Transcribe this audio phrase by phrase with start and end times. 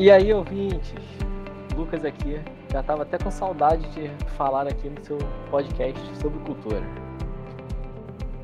[0.00, 0.94] E aí, ouvintes,
[1.76, 2.40] Lucas aqui,
[2.70, 5.18] já estava até com saudade de falar aqui no seu
[5.50, 6.80] podcast sobre cultura.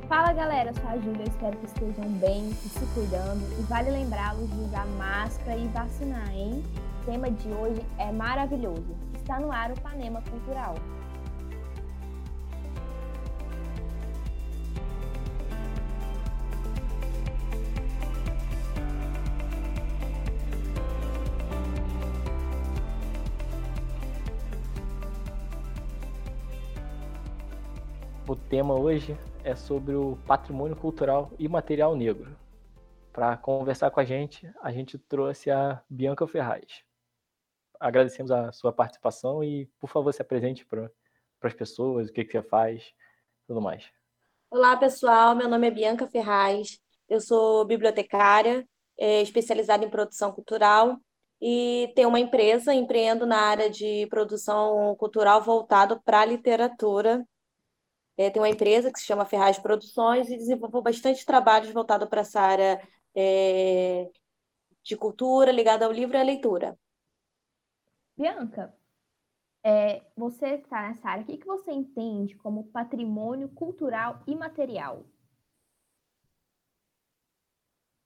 [0.08, 3.40] Fala galera, eu sou a Júlia, espero que estejam bem e se cuidando.
[3.56, 6.60] E vale lembrá-los de usar máscara e vacinar, hein?
[7.02, 8.96] O tema de hoje é maravilhoso.
[9.14, 10.74] Está no ar o Panema Cultural.
[28.54, 32.36] Tema hoje é sobre o patrimônio cultural e material negro.
[33.12, 36.84] Para conversar com a gente, a gente trouxe a Bianca Ferraz.
[37.80, 40.88] Agradecemos a sua participação e, por favor, se apresente para
[41.42, 42.94] as pessoas, o que, que você faz,
[43.44, 43.90] tudo mais.
[44.48, 45.34] Olá, pessoal.
[45.34, 46.78] Meu nome é Bianca Ferraz.
[47.08, 48.64] Eu sou bibliotecária,
[48.96, 50.96] é, especializada em produção cultural
[51.42, 57.26] e tenho uma empresa, empreendo na área de produção cultural voltado para a literatura
[58.16, 62.20] é, tem uma empresa que se chama Ferraz Produções e desenvolveu bastante trabalhos voltados para
[62.20, 62.80] essa área
[63.14, 64.10] é,
[64.82, 66.78] de cultura ligada ao livro e à leitura.
[68.16, 68.72] Bianca,
[69.64, 75.04] é, você está nessa área, o que, que você entende como patrimônio cultural e material?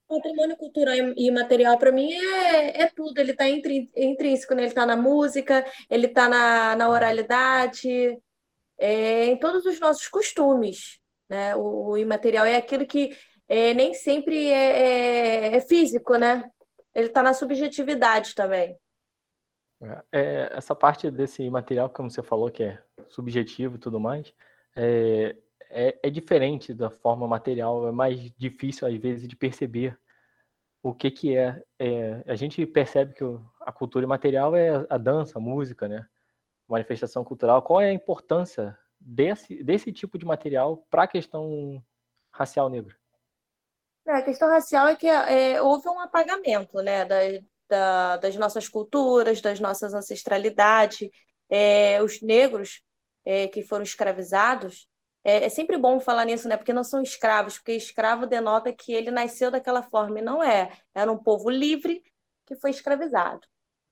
[0.09, 3.19] Patrimônio cultural e material, para mim, é, é tudo.
[3.19, 4.63] Ele está intrínseco, né?
[4.63, 8.19] ele está na música, ele está na, na oralidade,
[8.79, 11.01] é, em todos os nossos costumes.
[11.29, 11.55] Né?
[11.57, 13.17] O, o imaterial é aquilo que
[13.49, 16.45] é, nem sempre é, é, é físico, né?
[16.95, 18.79] Ele está na subjetividade também.
[19.81, 24.33] É, é, essa parte desse material, como você falou, que é subjetivo e tudo mais,
[24.77, 25.37] é,
[25.71, 29.99] é, é, diferente da forma material, é mais difícil às vezes de perceber
[30.83, 31.63] o que que é.
[31.79, 33.25] é a gente percebe que
[33.61, 36.07] a cultura imaterial é a dança, a música, né?
[36.69, 41.83] Manifestação cultural, qual é a importância desse, desse tipo de material para a questão
[42.31, 42.95] racial negra?
[44.07, 47.17] É, a questão racial é que é, houve um apagamento né, da,
[47.69, 51.11] da, das nossas culturas, das nossas ancestralidades.
[51.51, 52.83] É, os negros
[53.25, 54.89] é, que foram escravizados,
[55.25, 56.57] é, é, sempre bom falar nisso, né?
[56.57, 60.73] Porque não são escravos, porque escravo denota que ele nasceu daquela forma, e não é.
[60.95, 62.03] Era um povo livre
[62.47, 63.47] que foi escravizado.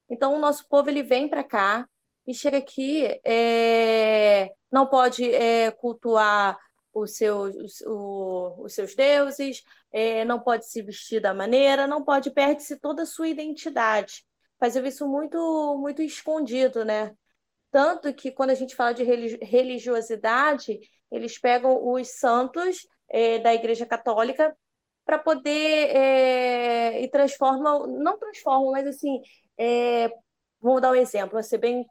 [0.08, 1.87] Então, o nosso povo ele vem para cá,
[2.26, 6.59] e chega aqui, é, não pode é, cultuar
[6.92, 12.31] os seus, o, os seus deuses, é, não pode se vestir da maneira, não pode,
[12.31, 14.25] perde-se toda a sua identidade.
[14.59, 17.14] Fazer isso muito, muito escondido, né?
[17.70, 23.84] Tanto que quando a gente fala de religiosidade, eles pegam os santos é, da Igreja
[23.84, 24.56] Católica
[25.04, 29.20] para poder é, e transformam, não transformam, mas assim,
[29.58, 30.10] é,
[30.60, 31.87] vamos dar um exemplo, vai ser bem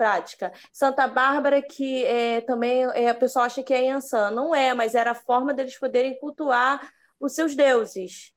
[0.00, 0.50] prática.
[0.72, 4.30] Santa Bárbara, que é, também é, a pessoa acha que é Yansan.
[4.30, 6.90] Não é, mas era a forma deles poderem cultuar
[7.20, 8.32] os seus deuses.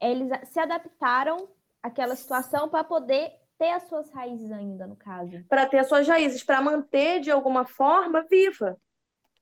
[0.00, 1.48] Eles se adaptaram
[1.82, 5.44] àquela situação para poder ter as suas raízes ainda, no caso.
[5.48, 8.78] Para ter as suas raízes, para manter de alguma forma viva.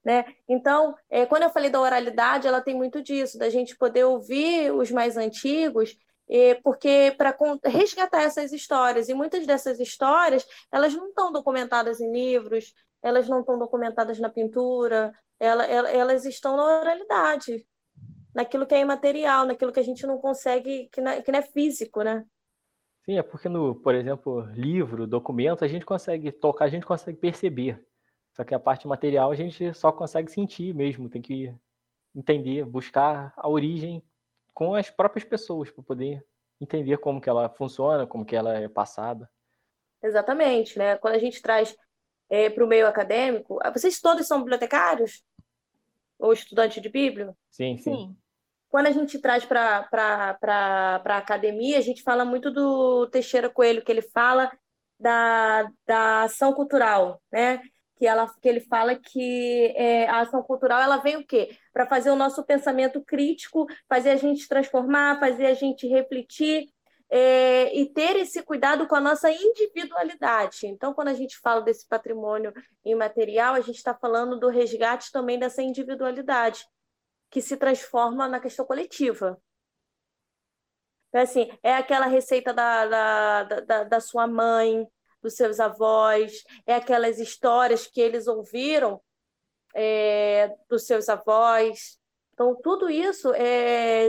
[0.03, 0.25] Né?
[0.49, 4.73] Então, é, quando eu falei da oralidade, ela tem muito disso, da gente poder ouvir
[4.73, 5.95] os mais antigos
[6.63, 12.75] porque para resgatar essas histórias e muitas dessas histórias elas não estão documentadas em livros
[13.03, 17.67] elas não estão documentadas na pintura ela, elas estão na oralidade
[18.35, 21.43] naquilo que é imaterial naquilo que a gente não consegue que é, que não é
[21.43, 22.25] físico né?
[23.05, 27.19] Sim é porque no por exemplo livro documento a gente consegue tocar a gente consegue
[27.19, 27.85] perceber.
[28.33, 31.55] Só que a parte material a gente só consegue sentir mesmo tem que
[32.15, 34.03] entender buscar a origem
[34.55, 36.25] com as próprias pessoas para poder
[36.61, 39.29] entender como que ela funciona, como que ela é passada.
[40.03, 40.97] Exatamente, né?
[40.97, 41.77] Quando a gente traz
[42.31, 45.25] é, para o meio acadêmico, ah, vocês todos são bibliotecários
[46.19, 47.35] ou estudantes de Bíblia?
[47.51, 47.83] Sim, sim.
[47.83, 48.17] sim.
[48.69, 53.91] Quando a gente traz para a academia, a gente fala muito do Teixeira Coelho, que
[53.91, 54.51] ele fala
[54.99, 57.61] da, da ação cultural, né?
[57.97, 61.57] Que, ela, que ele fala que é, a ação cultural ela vem o quê?
[61.73, 66.69] Para fazer o nosso pensamento crítico, fazer a gente transformar, fazer a gente refletir
[67.11, 70.67] é, e ter esse cuidado com a nossa individualidade.
[70.67, 72.53] Então, quando a gente fala desse patrimônio
[72.85, 76.67] imaterial, a gente está falando do resgate também dessa individualidade,
[77.31, 79.41] que se transforma na questão coletiva.
[81.09, 84.85] Então, assim, é aquela receita da, da, da, da sua mãe,
[85.25, 89.01] dos seus avós, é aquelas histórias que eles ouviram
[89.75, 91.99] é, dos seus avós.
[92.35, 94.09] Então, tudo isso está é,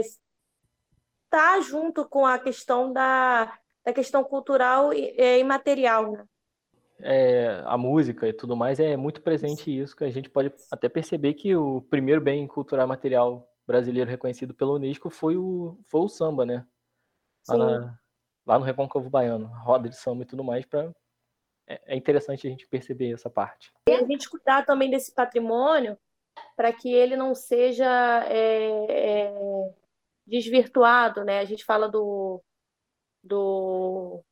[1.30, 6.24] tá junto com a questão da, da questão cultural e, e imaterial, né?
[6.98, 10.88] É, a música e tudo mais é muito presente isso, que a gente pode até
[10.88, 16.08] perceber que o primeiro bem cultural material brasileiro reconhecido pela Unesco foi o, foi o
[16.08, 16.66] samba, né?
[17.48, 17.98] Lá, na,
[18.46, 20.90] lá no Recôncavo Baiano, roda de samba e tudo mais, pra,
[21.66, 23.72] é, é interessante a gente perceber essa parte.
[23.88, 25.98] E a gente cuidar também desse patrimônio
[26.56, 29.34] para que ele não seja é, é,
[30.26, 31.40] desvirtuado, né?
[31.40, 32.42] A gente fala do,
[33.22, 34.22] do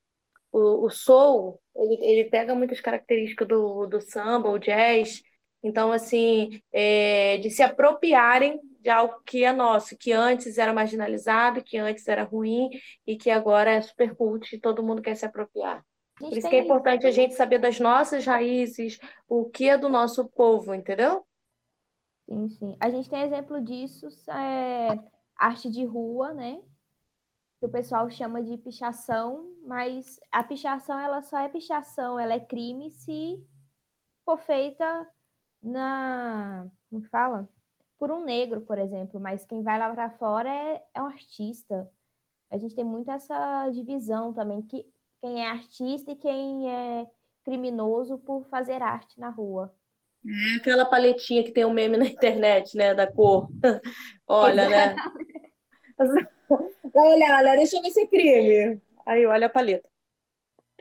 [0.53, 5.23] o, o soul, ele, ele pega muitas características do, do samba, o jazz,
[5.65, 11.65] então, assim, é, de se apropriarem de algo que é nosso, que antes era marginalizado,
[11.65, 12.69] que antes era ruim
[13.07, 15.83] e que agora é super cult e todo mundo quer se apropriar.
[16.17, 19.89] Por isso que é importante a gente saber das nossas raízes, o que é do
[19.89, 21.27] nosso povo, entendeu?
[22.29, 22.77] Sim, sim.
[22.81, 24.99] A gente tem exemplo disso, é
[25.37, 26.63] arte de rua, né?
[27.61, 32.41] Que o pessoal chama de pichação, mas a pichação ela só é pichação, ela é
[32.41, 33.45] crime se
[34.25, 35.09] for feita
[35.63, 37.49] na, como fala?
[37.99, 41.91] por um negro, por exemplo, mas quem vai lá para fora é, é um artista.
[42.51, 44.87] A gente tem muito essa divisão também, que
[45.25, 47.07] quem é artista e quem é
[47.43, 49.75] criminoso por fazer arte na rua.
[50.23, 53.49] É aquela paletinha que tem um meme na internet, né, da cor.
[54.29, 54.97] olha, né?
[56.95, 58.83] olha, olha, deixa eu ver se é crime.
[59.07, 59.89] Aí, olha a paleta.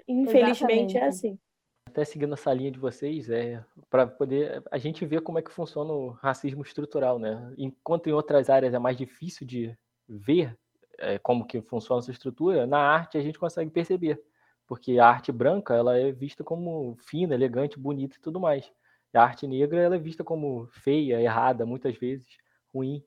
[0.06, 0.98] Infelizmente é Exatamente.
[0.98, 1.40] é assim
[1.86, 5.52] até seguindo essa linha de vocês, é para poder a gente ver como é que
[5.52, 7.54] funciona o racismo estrutural, né?
[7.56, 9.78] Enquanto em outras áreas é mais difícil de
[10.10, 10.58] ver
[10.98, 14.20] é, como que funciona essa estrutura, na arte a gente consegue perceber,
[14.68, 18.72] porque a arte branca ela é vista como fina, elegante, bonita e tudo mais.
[19.14, 22.28] E a arte negra ela é vista como feia, errada, muitas vezes
[22.74, 23.04] ruim.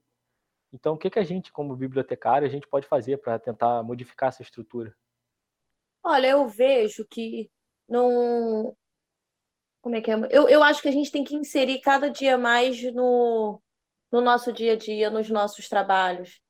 [0.73, 4.29] Então, o que que a gente, como bibliotecário, a gente pode fazer para tentar modificar
[4.29, 4.95] essa estrutura?
[6.03, 7.51] Olha, eu vejo que
[7.89, 8.77] não.
[9.81, 10.15] Como é que é?
[10.31, 13.61] Eu, eu acho que a gente tem que inserir cada dia mais no,
[14.13, 16.41] no nosso dia a dia, nos nossos trabalhos.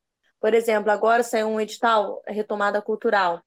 [0.41, 3.43] Por exemplo, agora saiu um edital, Retomada Cultural,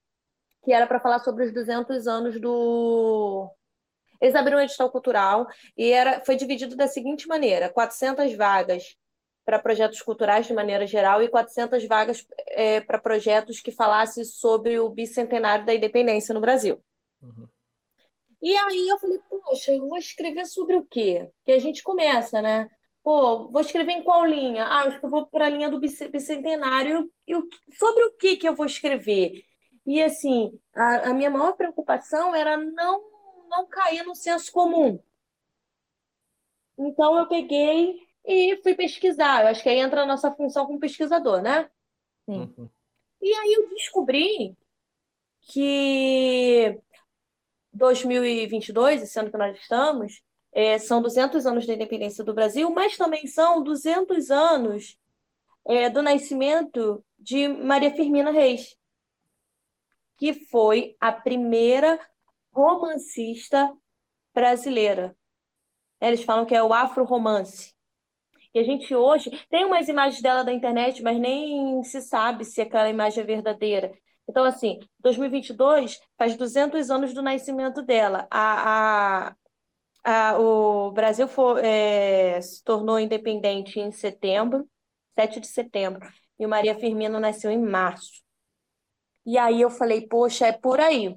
[0.63, 3.49] que era para falar sobre os 200 anos do.
[4.21, 5.47] Eles abriram um edital cultural
[5.77, 8.97] e era, foi dividido da seguinte maneira: 400 vagas
[9.45, 14.79] para projetos culturais de maneira geral e 400 vagas é, para projetos que falassem sobre
[14.79, 16.79] o bicentenário da independência no Brasil.
[17.21, 17.47] Uhum.
[18.41, 21.29] E aí eu falei, poxa, eu vou escrever sobre o quê?
[21.43, 22.69] Que a gente começa, né?
[23.03, 24.65] Pô, vou escrever em qual linha?
[24.65, 27.11] Ah, acho que eu vou para a linha do bicentenário.
[27.27, 27.33] E
[27.73, 29.43] sobre o que que eu vou escrever?
[29.85, 33.03] E assim, a, a minha maior preocupação era não,
[33.49, 34.99] não cair no senso comum.
[36.77, 39.41] Então eu peguei e fui pesquisar.
[39.41, 41.69] Eu acho que aí entra a nossa função como pesquisador, né?
[42.25, 42.53] Sim.
[42.57, 42.69] Uhum.
[43.21, 44.55] E aí eu descobri
[45.41, 46.79] que
[47.73, 50.21] 2022, esse ano que nós estamos,
[50.51, 54.97] é, são 200 anos da independência do Brasil, mas também são 200 anos
[55.67, 58.75] é, do nascimento de Maria Firmina Reis,
[60.19, 61.99] que foi a primeira
[62.51, 63.73] romancista
[64.33, 65.15] brasileira.
[66.01, 67.73] Eles falam que é o afro-romance.
[68.53, 72.61] E a gente hoje tem umas imagens dela da internet, mas nem se sabe se
[72.61, 73.93] aquela imagem é verdadeira.
[74.27, 78.27] Então, assim, 2022 faz 200 anos do nascimento dela.
[78.29, 79.29] A,
[80.03, 84.67] a, a, o Brasil for, é, se tornou independente em setembro,
[85.17, 86.07] 7 de setembro,
[86.37, 88.23] e Maria Firmina nasceu em março.
[89.29, 91.15] E aí eu falei, poxa, é por aí.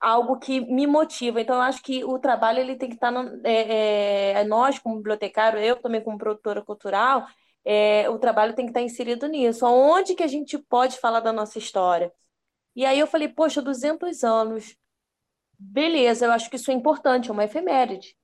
[0.00, 1.40] Algo que me motiva.
[1.40, 3.12] Então, eu acho que o trabalho ele tem que estar.
[3.12, 7.24] No, é, é, nós, como bibliotecário, eu também, como produtora cultural,
[7.64, 9.64] é, o trabalho tem que estar inserido nisso.
[9.64, 12.12] Onde que a gente pode falar da nossa história?
[12.74, 14.76] E aí eu falei, poxa, 200 anos.
[15.58, 18.16] Beleza, eu acho que isso é importante, é uma efeméride.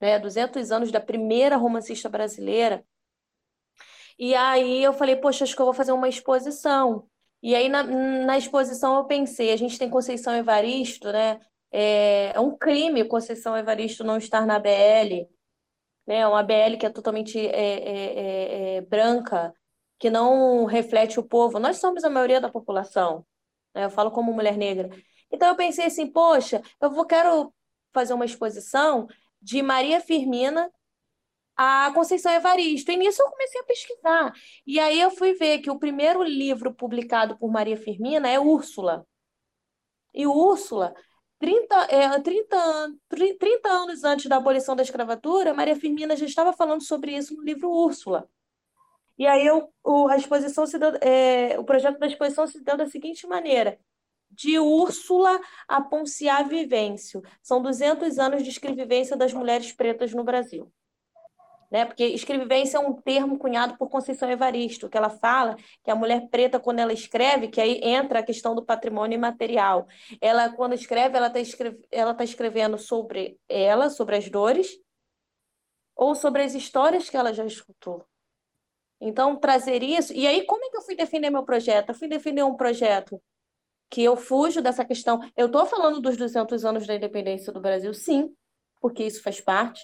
[0.00, 0.20] Né?
[0.20, 2.86] 200 anos da primeira romancista brasileira.
[4.18, 7.10] E aí eu falei, poxa, acho que eu vou fazer uma exposição.
[7.42, 11.40] E aí na, na exposição eu pensei, a gente tem Conceição Evaristo, né?
[11.72, 15.28] É, é um crime Conceição Evaristo não estar na BL
[16.10, 16.26] né?
[16.26, 19.54] Uma BL que é totalmente é, é, é, é, branca,
[19.96, 21.60] que não reflete o povo.
[21.60, 23.24] Nós somos a maioria da população,
[23.72, 23.84] né?
[23.84, 24.90] Eu falo como mulher negra.
[25.30, 27.54] Então eu pensei assim, poxa, eu vou quero
[27.92, 29.06] fazer uma exposição
[29.40, 30.68] de Maria Firmina
[31.62, 32.90] a Conceição Evaristo.
[32.90, 34.32] E nisso eu comecei a pesquisar.
[34.66, 39.06] E aí eu fui ver que o primeiro livro publicado por Maria Firmina é Úrsula.
[40.14, 40.94] E Úrsula
[41.38, 42.56] 30, é, 30,
[43.38, 47.42] 30 anos antes da abolição da escravatura, Maria Firmina já estava falando sobre isso no
[47.42, 48.26] livro Úrsula.
[49.18, 52.76] E aí eu, o, a exposição se deu, é, o projeto da exposição se deu
[52.78, 53.78] da seguinte maneira:
[54.30, 55.38] de Úrsula
[55.68, 57.20] a Ponciá Vivêncio.
[57.42, 60.72] São 200 anos de escrevivência das mulheres pretas no Brasil.
[61.70, 61.84] Né?
[61.84, 66.28] Porque escrevivência é um termo cunhado por Conceição Evaristo, que ela fala que a mulher
[66.28, 69.86] preta, quando ela escreve, que aí entra a questão do patrimônio imaterial.
[70.20, 74.80] Ela, quando escreve, ela está escreve, tá escrevendo sobre ela, sobre as dores,
[75.94, 78.04] ou sobre as histórias que ela já escutou.
[79.00, 80.12] Então, trazer isso.
[80.12, 81.90] E aí, como é que eu fui defender meu projeto?
[81.90, 83.22] Eu fui defender um projeto
[83.88, 85.20] que eu fujo dessa questão.
[85.36, 88.34] Eu estou falando dos 200 anos da independência do Brasil, sim,
[88.80, 89.80] porque isso faz parte.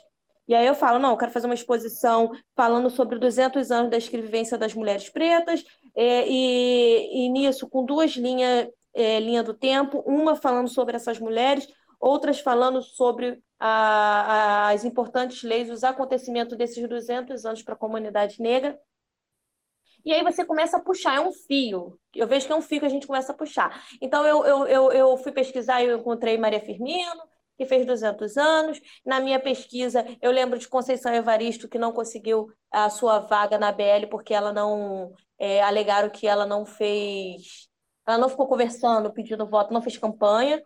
[0.49, 3.97] E aí eu falo, não, eu quero fazer uma exposição falando sobre 200 anos da
[3.97, 10.03] escrevivência das mulheres pretas, é, e, e, nisso, com duas linhas, é, linha do tempo,
[10.07, 11.67] uma falando sobre essas mulheres,
[11.99, 18.41] outras falando sobre a, as importantes leis, os acontecimentos desses 200 anos para a comunidade
[18.41, 18.79] negra.
[20.05, 21.99] E aí você começa a puxar, é um fio.
[22.15, 23.85] Eu vejo que é um fio que a gente começa a puxar.
[24.01, 27.23] Então eu, eu, eu, eu fui pesquisar eu encontrei Maria Firmino,
[27.57, 28.81] que fez 200 anos.
[29.05, 33.73] Na minha pesquisa, eu lembro de Conceição Evaristo, que não conseguiu a sua vaga na
[33.73, 35.13] BL porque ela não.
[35.39, 37.69] É, alegaram que ela não fez.
[38.07, 40.63] Ela não ficou conversando, pedindo voto, não fez campanha.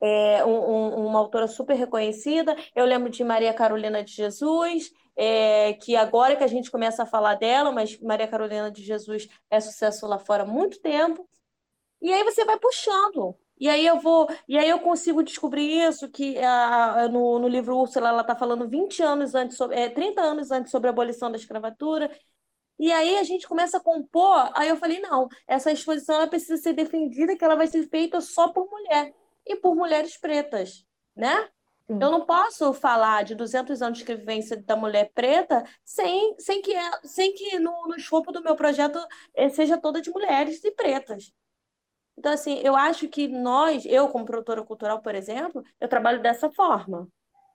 [0.00, 2.54] É, um, um, uma autora super reconhecida.
[2.74, 7.06] Eu lembro de Maria Carolina de Jesus, é, que agora que a gente começa a
[7.06, 11.28] falar dela, mas Maria Carolina de Jesus é sucesso lá fora há muito tempo.
[12.00, 13.36] E aí você vai puxando.
[13.58, 17.76] E aí eu vou, e aí eu consigo descobrir isso, que a, no, no livro
[17.76, 21.30] Úrsula ela está falando 20 anos antes, sobre, é, 30 anos antes sobre a abolição
[21.30, 22.10] da escravatura.
[22.78, 26.58] E aí a gente começa a compor, aí eu falei, não, essa exposição ela precisa
[26.58, 29.14] ser defendida, que ela vai ser feita só por mulher
[29.46, 30.84] e por mulheres pretas,
[31.14, 31.48] né?
[31.86, 31.98] Sim.
[32.00, 36.74] Eu não posso falar de 200 anos de escrevivência da mulher preta sem, sem que,
[37.04, 38.98] sem que no, no escopo do meu projeto
[39.34, 41.32] eh, seja toda de mulheres e pretas.
[42.18, 46.50] Então, assim, eu acho que nós, eu como produtora cultural, por exemplo, eu trabalho dessa
[46.50, 47.08] forma.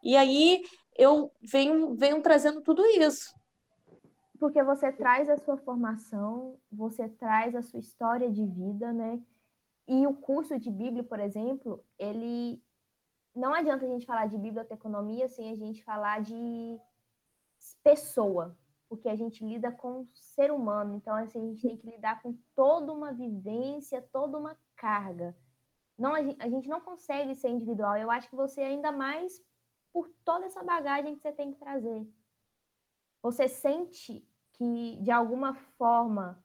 [0.04, 0.64] E aí
[0.98, 3.34] eu venho, venho trazendo tudo isso.
[4.40, 9.20] Porque você traz a sua formação, você traz a sua história de vida, né?
[9.88, 12.62] E o curso de Bíblia, por exemplo, ele
[13.36, 16.80] não adianta a gente falar de biblioteconomia sem a gente falar de
[17.84, 18.58] pessoa,
[18.92, 22.22] porque a gente lida com o ser humano, então assim, a gente tem que lidar
[22.22, 25.34] com toda uma vivência, toda uma carga.
[25.98, 27.96] Não, a gente não consegue ser individual.
[27.96, 29.42] Eu acho que você ainda mais
[29.94, 32.06] por toda essa bagagem que você tem que trazer.
[33.24, 36.44] Você sente que de alguma forma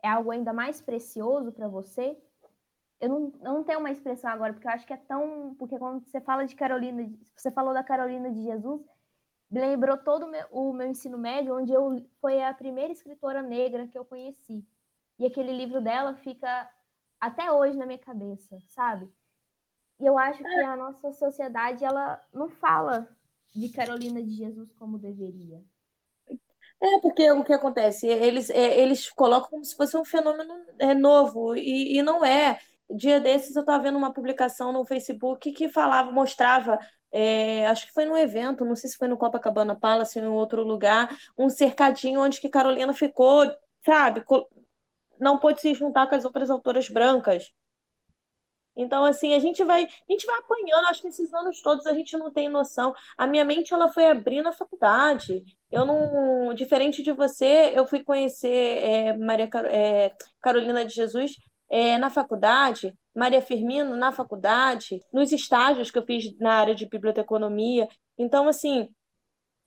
[0.00, 2.16] é algo ainda mais precioso para você?
[3.00, 5.56] Eu não, eu não tenho uma expressão agora, porque eu acho que é tão.
[5.58, 8.80] Porque quando você fala de Carolina, você falou da Carolina de Jesus,
[9.50, 13.86] lembrou todo o meu, o meu ensino médio, onde eu foi a primeira escritora negra
[13.86, 14.66] que eu conheci.
[15.18, 16.68] E aquele livro dela fica
[17.20, 19.08] até hoje na minha cabeça, sabe?
[20.00, 23.08] E eu acho que a nossa sociedade ela não fala
[23.54, 25.62] de Carolina de Jesus como deveria.
[26.82, 28.06] É, porque o que acontece?
[28.06, 32.58] Eles, é, eles colocam como se fosse um fenômeno é, novo, e, e não é.
[32.90, 36.78] Dia desses eu estava vendo uma publicação no Facebook que falava, mostrava
[37.16, 40.64] é, acho que foi num evento, não sei se foi no Copacabana Palace, em outro
[40.64, 43.48] lugar, um cercadinho onde que Carolina ficou,
[43.84, 44.24] sabe,
[45.20, 47.52] não pôde se juntar com as outras autoras brancas.
[48.76, 51.94] Então, assim, a gente vai, a gente vai apanhando, acho que esses anos todos a
[51.94, 52.92] gente não tem noção.
[53.16, 55.44] A minha mente, ela foi abrindo na faculdade.
[55.70, 58.48] Eu não, diferente de você, eu fui conhecer
[58.82, 61.36] é, Maria é, Carolina de Jesus
[61.70, 66.86] é, na faculdade, Maria Firmino na faculdade, nos estágios que eu fiz na área de
[66.86, 67.88] biblioteconomia.
[68.18, 68.88] Então, assim,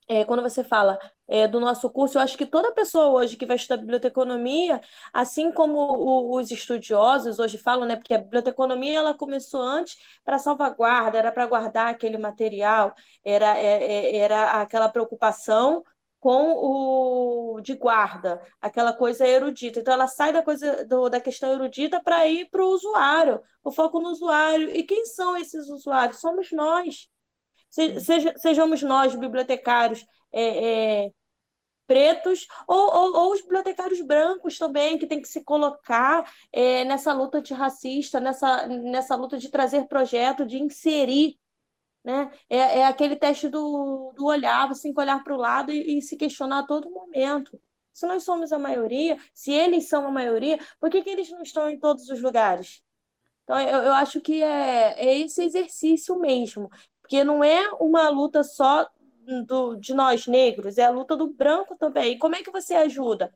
[0.08, 3.44] é, quando você fala é, do nosso curso, eu acho que toda pessoa hoje que
[3.44, 4.80] vai estudar biblioteconomia,
[5.12, 10.38] assim como o, os estudiosos hoje falam, né, porque a biblioteconomia ela começou antes para
[10.38, 15.84] salvaguarda, era para guardar aquele material, era, é, é, era aquela preocupação
[16.20, 19.80] com o de guarda, aquela coisa erudita.
[19.80, 23.70] Então, ela sai da coisa do, da questão erudita para ir para o usuário, o
[23.70, 24.70] foco no usuário.
[24.74, 26.20] E quem são esses usuários?
[26.20, 27.08] Somos nós.
[27.70, 31.10] Se, seja, sejamos nós, bibliotecários é, é,
[31.86, 37.12] pretos, ou, ou, ou, os bibliotecários brancos também, que tem que se colocar é, nessa
[37.12, 41.38] luta antirracista, nessa, nessa luta de trazer projeto, de inserir
[42.08, 42.30] né?
[42.48, 45.98] É, é aquele teste do, do olhar, você tem que olhar para o lado e,
[45.98, 47.60] e, se questionar a todo momento.
[47.92, 51.42] Se nós somos a maioria, se eles são a maioria, por que, que eles não
[51.42, 52.82] estão em todos os lugares?
[53.44, 56.70] Então, eu, eu acho que é, é esse exercício mesmo,
[57.02, 58.88] porque não é uma luta só
[59.46, 62.14] do, de nós negros, é a luta do branco também.
[62.14, 63.30] E como é que você ajuda?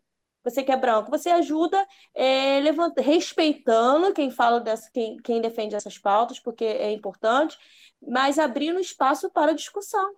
[0.45, 5.77] você que é branco, você ajuda é, levanta, respeitando quem fala dessa, quem, quem defende
[5.77, 7.57] essas pautas, porque é importante,
[8.07, 10.15] mas abrindo espaço para discussão.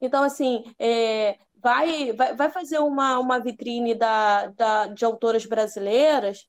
[0.00, 6.48] Então, assim, é, vai, vai, vai fazer uma, uma vitrine da, da, de autoras brasileiras.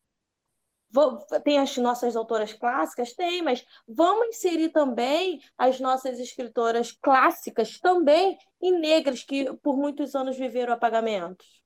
[0.89, 3.13] Vou, tem as nossas autoras clássicas?
[3.13, 10.15] Tem, mas vamos inserir também as nossas escritoras clássicas também e negras que por muitos
[10.15, 11.61] anos viveram apagamentos.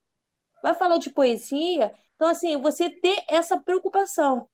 [0.62, 4.48] Vai falar de poesia, então assim, você ter essa preocupação.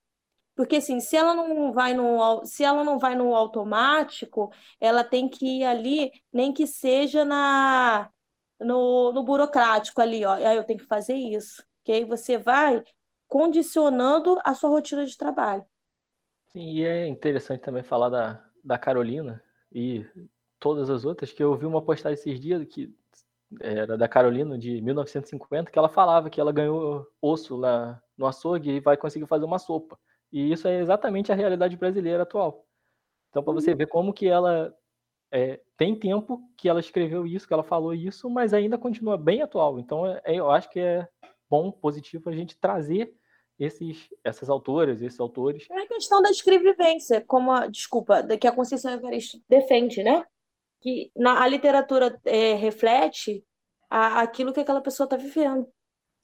[0.62, 5.28] Porque assim, se ela não vai no, se ela não vai no automático, ela tem
[5.28, 8.08] que ir ali, nem que seja na
[8.60, 10.34] no, no burocrático ali, ó.
[10.34, 11.64] Aí eu tenho que fazer isso.
[11.82, 12.80] Que aí você vai
[13.26, 15.64] condicionando a sua rotina de trabalho.
[16.52, 19.42] Sim, e é interessante também falar da, da Carolina
[19.72, 20.06] e
[20.60, 22.94] todas as outras, que eu vi uma postagem esses dias que
[23.60, 28.70] era da Carolina de 1950, que ela falava que ela ganhou osso lá no açougue
[28.70, 29.98] e vai conseguir fazer uma sopa.
[30.32, 32.64] E isso é exatamente a realidade brasileira atual.
[33.28, 33.76] Então, para você uhum.
[33.76, 34.74] ver como que ela
[35.30, 39.42] é, tem tempo que ela escreveu isso, que ela falou isso, mas ainda continua bem
[39.42, 39.78] atual.
[39.78, 41.08] Então, é, eu acho que é
[41.48, 43.12] bom, positivo a gente trazer
[43.58, 45.66] esses, essas autoras, esses autores.
[45.70, 50.24] É a questão da escrevivência, como a, desculpa, que a Conceição Evaristo defende, né?
[50.80, 53.44] Que na, a literatura é, reflete
[53.88, 55.66] a, aquilo que aquela pessoa está vivendo.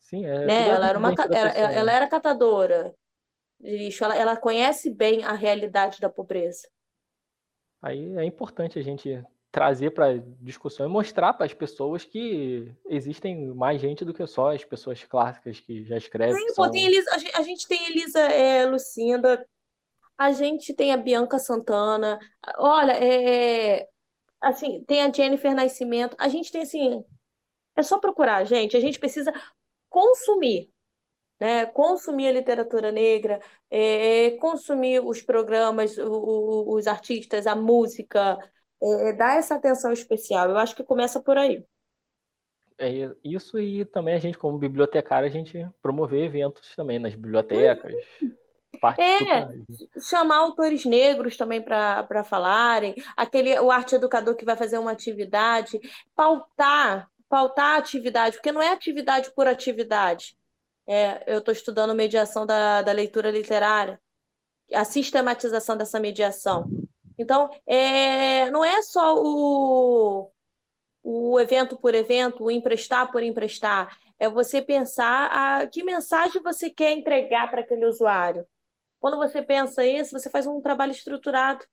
[0.00, 0.46] Sim, é.
[0.46, 0.68] Né?
[0.68, 1.94] Ela, era uma, ela, ela né?
[1.94, 2.94] era catadora,
[3.60, 6.68] lixo, ela, ela conhece bem a realidade da pobreza.
[7.82, 13.46] Aí é importante a gente trazer para discussão e mostrar para as pessoas que existem
[13.54, 16.36] mais gente do que só as pessoas clássicas que já escrevem.
[16.36, 16.70] Sim, são...
[16.70, 19.46] tem Elisa, a, gente, a gente tem Elisa é, Lucinda,
[20.18, 22.18] a gente tem a Bianca Santana,
[22.58, 23.88] olha, é,
[24.40, 27.04] assim, tem a Jennifer Nascimento, a gente tem assim,
[27.74, 29.32] é só procurar, gente, a gente precisa
[29.88, 30.70] consumir,
[31.40, 31.66] né?
[31.66, 38.38] Consumir a literatura negra, é, consumir os programas, o, os artistas, a música,
[38.82, 40.48] é, dar essa atenção especial.
[40.50, 41.64] Eu acho que começa por aí.
[42.80, 47.92] É isso e também a gente, como bibliotecário, a gente promover eventos também nas bibliotecas.
[48.96, 54.92] É, chamar autores negros também para falarem, aquele o arte educador que vai fazer uma
[54.92, 55.80] atividade,
[56.14, 60.37] pautar, pautar a atividade, porque não é atividade por atividade.
[60.90, 64.00] É, eu estou estudando mediação da, da leitura literária,
[64.72, 66.66] a sistematização dessa mediação.
[67.18, 70.30] Então, é, não é só o,
[71.02, 76.70] o evento por evento, o emprestar por emprestar, é você pensar a, que mensagem você
[76.70, 78.46] quer entregar para aquele usuário.
[78.98, 81.64] Quando você pensa isso, você faz um trabalho estruturado.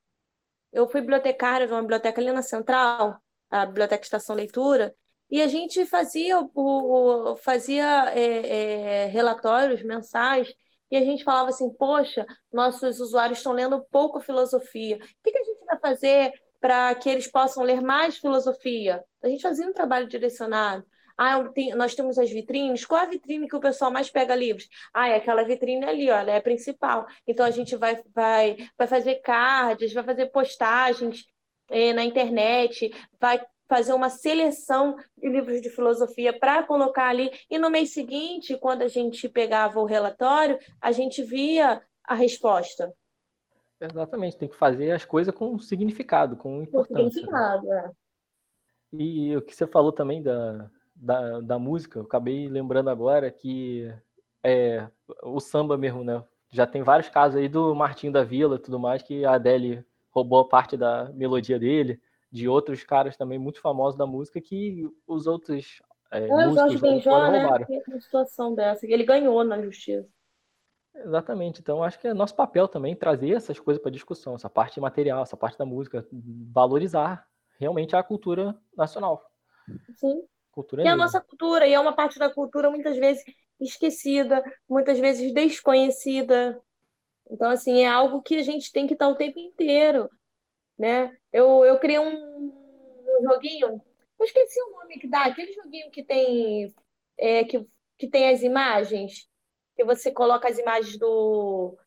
[0.74, 3.18] Eu fui bibliotecária de uma biblioteca ali na Central,
[3.50, 4.94] a Biblioteca Estação Leitura,
[5.30, 10.54] e a gente fazia, o, fazia é, é, relatórios mensais
[10.92, 14.98] e a gente falava assim: poxa, nossos usuários estão lendo pouco filosofia.
[14.98, 19.04] O que, que a gente vai fazer para que eles possam ler mais filosofia?
[19.24, 20.86] A gente fazia um trabalho direcionado.
[21.18, 21.42] Ah,
[21.76, 22.86] nós temos as vitrines.
[22.86, 24.68] Qual a vitrine que o pessoal mais pega livros?
[24.94, 27.08] Ah, é aquela vitrine ali, olha, é a principal.
[27.26, 31.26] Então a gente vai, vai, vai fazer cards, vai fazer postagens
[31.70, 37.32] eh, na internet, vai fazer uma seleção de livros de filosofia para colocar ali.
[37.50, 42.94] E no mês seguinte, quando a gente pegava o relatório, a gente via a resposta.
[43.80, 47.04] Exatamente, tem que fazer as coisas com significado, com importância.
[47.04, 47.92] Com significado, é.
[48.94, 53.92] E o que você falou também da, da, da música, eu acabei lembrando agora que
[54.44, 54.88] é,
[55.24, 56.24] o samba mesmo, né?
[56.52, 59.84] Já tem vários casos aí do Martinho da Vila e tudo mais, que a Adele
[60.12, 62.00] roubou parte da melodia dele
[62.36, 67.32] de outros caras também muito famosos da música que os outros é, é músicos Benjó,
[67.32, 67.42] né?
[67.42, 67.66] roubaram.
[67.88, 70.06] Uma situação dessa, ele ganhou na justiça.
[70.94, 71.62] Exatamente.
[71.62, 75.24] Então, acho que é nosso papel também trazer essas coisas para discussão, essa parte material,
[75.24, 76.06] essa parte da música,
[76.52, 77.26] valorizar
[77.58, 79.26] realmente a cultura nacional.
[79.96, 80.22] Sim.
[80.52, 83.24] Cultura e a nossa cultura, e é uma parte da cultura muitas vezes
[83.62, 86.62] esquecida, muitas vezes desconhecida.
[87.32, 90.10] Então, assim, é algo que a gente tem que estar o tempo inteiro
[90.78, 91.16] né?
[91.32, 93.82] Eu, eu criei um, um joguinho,
[94.20, 96.74] eu esqueci o nome que dá, aquele joguinho que tem
[97.18, 97.66] é, que,
[97.98, 99.28] que tem as imagens,
[99.76, 101.78] que você coloca as imagens do.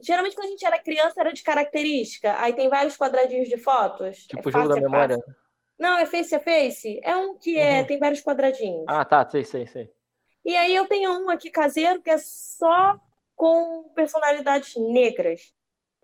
[0.00, 2.38] Geralmente, quando a gente era criança, era de característica.
[2.38, 4.26] Aí tem vários quadradinhos de fotos.
[4.26, 5.16] Tipo é jogo da é memória.
[5.78, 7.00] Não, é face a face.
[7.02, 7.86] É um que é, uhum.
[7.86, 8.84] tem vários quadradinhos.
[8.86, 9.90] Ah, tá, sei, sei, sei.
[10.44, 12.98] E aí eu tenho um aqui caseiro que é só
[13.34, 15.52] com personalidades negras.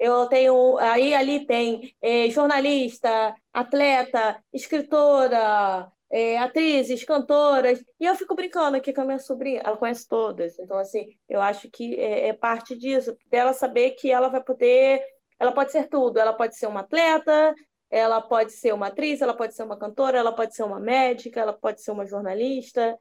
[0.03, 8.35] Eu tenho aí ali tem é, jornalista, atleta, escritora, é, atrizes, cantoras, e eu fico
[8.35, 12.29] brincando aqui com a minha sobrinha, ela conhece todas, então assim, eu acho que é,
[12.31, 15.01] é parte disso, dela saber que ela vai poder,
[15.39, 17.55] ela pode ser tudo, ela pode ser uma atleta,
[17.89, 21.41] ela pode ser uma atriz, ela pode ser uma cantora, ela pode ser uma médica,
[21.41, 22.99] ela pode ser uma jornalista,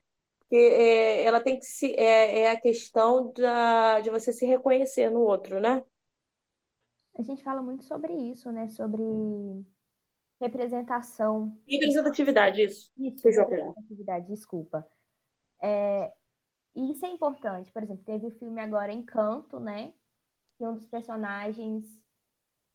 [0.48, 5.10] que é, ela tem que se é, é a questão da, de você se reconhecer
[5.10, 5.82] no outro, né?
[7.18, 8.68] A gente fala muito sobre isso, né?
[8.70, 9.04] Sobre
[10.40, 11.56] representação.
[11.68, 12.92] Representatividade, isso.
[12.98, 14.88] Isso, representatividade, desculpa.
[15.62, 16.12] É,
[16.76, 17.72] isso é importante.
[17.72, 19.94] Por exemplo, teve o filme agora Encanto, né?
[20.58, 21.86] Que um dos personagens,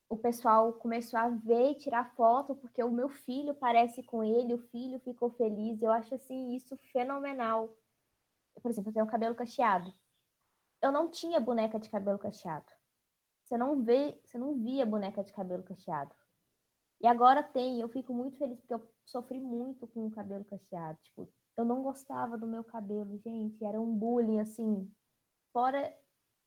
[0.09, 4.55] o pessoal começou a ver e tirar foto, porque o meu filho parece com ele,
[4.55, 5.83] o filho ficou feliz.
[5.83, 7.75] Eu acho assim isso fenomenal.
[8.63, 9.93] Por exemplo, eu tenho cabelo cacheado.
[10.81, 12.76] Eu não tinha boneca de cabelo cacheado.
[13.47, 16.13] Você não vê, você não via boneca de cabelo cacheado.
[17.01, 20.99] E agora tem, eu fico muito feliz porque eu sofri muito com o cabelo cacheado.
[21.05, 23.65] Tipo, eu não gostava do meu cabelo, gente.
[23.65, 24.91] Era um bullying, assim,
[25.53, 25.95] fora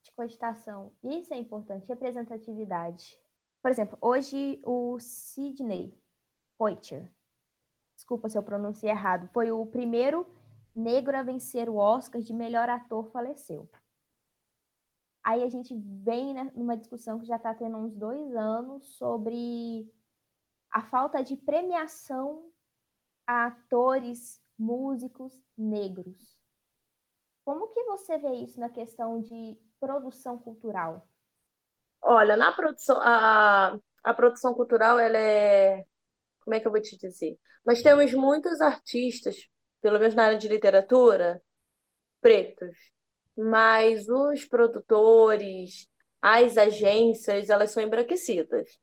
[0.04, 0.92] de cogitação.
[1.02, 3.18] Isso é importante, representatividade.
[3.62, 5.98] Por exemplo, hoje o Sidney
[6.58, 7.10] Poitier,
[7.96, 10.28] desculpa se eu pronunciei errado, foi o primeiro
[10.76, 13.70] negro a vencer o Oscar de melhor ator, faleceu.
[15.30, 19.88] Aí a gente vem né, numa discussão que já está tendo uns dois anos sobre
[20.72, 22.52] a falta de premiação
[23.28, 26.36] a atores, músicos negros.
[27.46, 31.08] Como que você vê isso na questão de produção cultural?
[32.02, 35.86] Olha, na produção, a, a produção cultural, ela é,
[36.40, 37.38] como é que eu vou te dizer?
[37.64, 39.48] Nós temos muitos artistas,
[39.80, 41.40] pelo menos na área de literatura,
[42.20, 42.76] pretos,
[43.40, 45.88] mas os produtores,
[46.22, 48.78] as agências, elas são embranquecidas.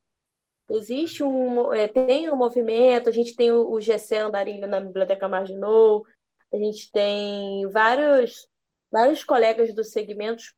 [0.71, 5.29] Existe um, é, tem um movimento, a gente tem o, o GC Andarilho na Biblioteca
[5.29, 6.03] Marginal,
[6.53, 8.49] a gente tem vários,
[8.91, 10.55] vários colegas dos segmentos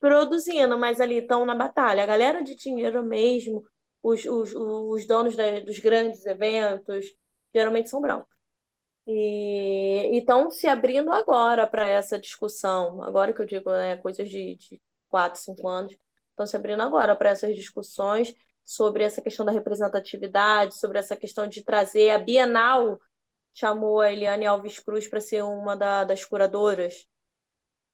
[0.00, 2.02] produzindo, mas ali estão na batalha.
[2.02, 3.64] A galera de dinheiro mesmo,
[4.02, 7.06] os, os, os donos da, dos grandes eventos,
[7.54, 8.39] geralmente são brancos.
[9.06, 13.02] E estão se abrindo agora para essa discussão.
[13.02, 15.96] Agora que eu digo, né, coisas de, de 4, 5 anos,
[16.30, 18.34] estão se abrindo agora para essas discussões
[18.64, 23.00] sobre essa questão da representatividade, sobre essa questão de trazer a Bienal
[23.52, 27.06] chamou a Eliane Alves Cruz para ser uma da, das curadoras.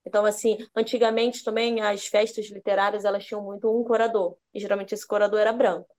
[0.04, 5.06] Então, assim, antigamente também as festas literárias elas tinham muito um curador, e geralmente esse
[5.06, 5.94] curador era branco.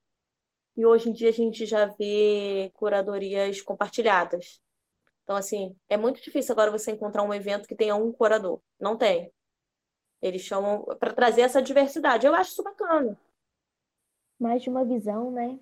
[0.76, 4.60] E hoje em dia a gente já vê curadorias compartilhadas.
[5.28, 8.62] Então, assim, é muito difícil agora você encontrar um evento que tenha um curador.
[8.80, 9.30] Não tem.
[10.22, 12.26] Eles chamam para trazer essa diversidade.
[12.26, 13.14] Eu acho isso bacana
[14.38, 15.58] mais de uma visão, né?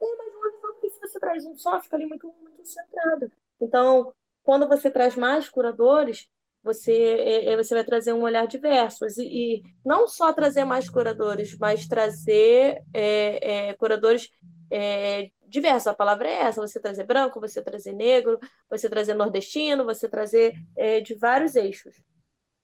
[0.00, 3.30] Tem mais uma visão, porque se você traz um só, fica ali muito, muito centrado.
[3.60, 6.28] Então, quando você traz mais curadores,
[6.64, 9.04] você, é, é, você vai trazer um olhar diverso.
[9.18, 14.30] E, e não só trazer mais curadores, mas trazer é, é, curadores
[14.70, 15.86] é, diversos.
[15.86, 20.54] A palavra é essa: você trazer branco, você trazer negro, você trazer nordestino, você trazer
[20.76, 22.02] é, de vários eixos.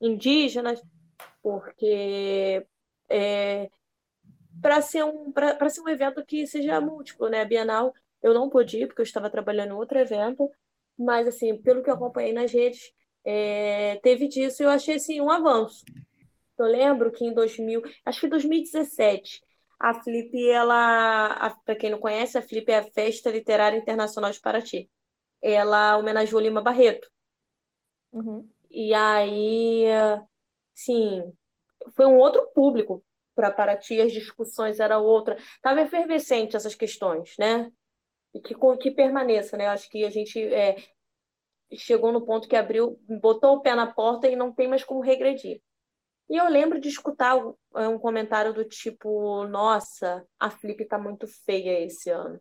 [0.01, 0.83] Indígenas,
[1.43, 2.67] porque
[3.09, 3.69] é,
[4.61, 7.43] para ser um para ser um evento que seja múltiplo, né?
[7.43, 10.51] A Bienal eu não pude ir porque eu estava trabalhando em outro evento,
[10.99, 12.93] mas assim, pelo que eu acompanhei nas redes,
[13.25, 15.85] é, teve disso e eu achei assim um avanço.
[16.59, 19.41] Eu lembro que em 2000, acho que 2017,
[19.79, 24.41] a Flip, ela, para quem não conhece, a Flip é a Festa Literária Internacional de
[24.41, 24.91] Paraty.
[25.41, 27.09] Ela homenageou Lima Barreto.
[28.13, 28.49] Uhum.
[28.71, 29.85] E aí,
[30.75, 31.33] sim,
[31.95, 35.37] foi um outro público para Paraty, as discussões era outra.
[35.37, 37.71] Estava efervescente essas questões, né?
[38.35, 39.69] E que, que permaneça, né?
[39.69, 40.77] Acho que a gente é,
[41.77, 45.01] chegou no ponto que abriu, botou o pé na porta e não tem mais como
[45.01, 45.63] regredir.
[46.29, 51.85] E eu lembro de escutar um comentário do tipo: Nossa, a Flip está muito feia
[51.85, 52.41] esse ano.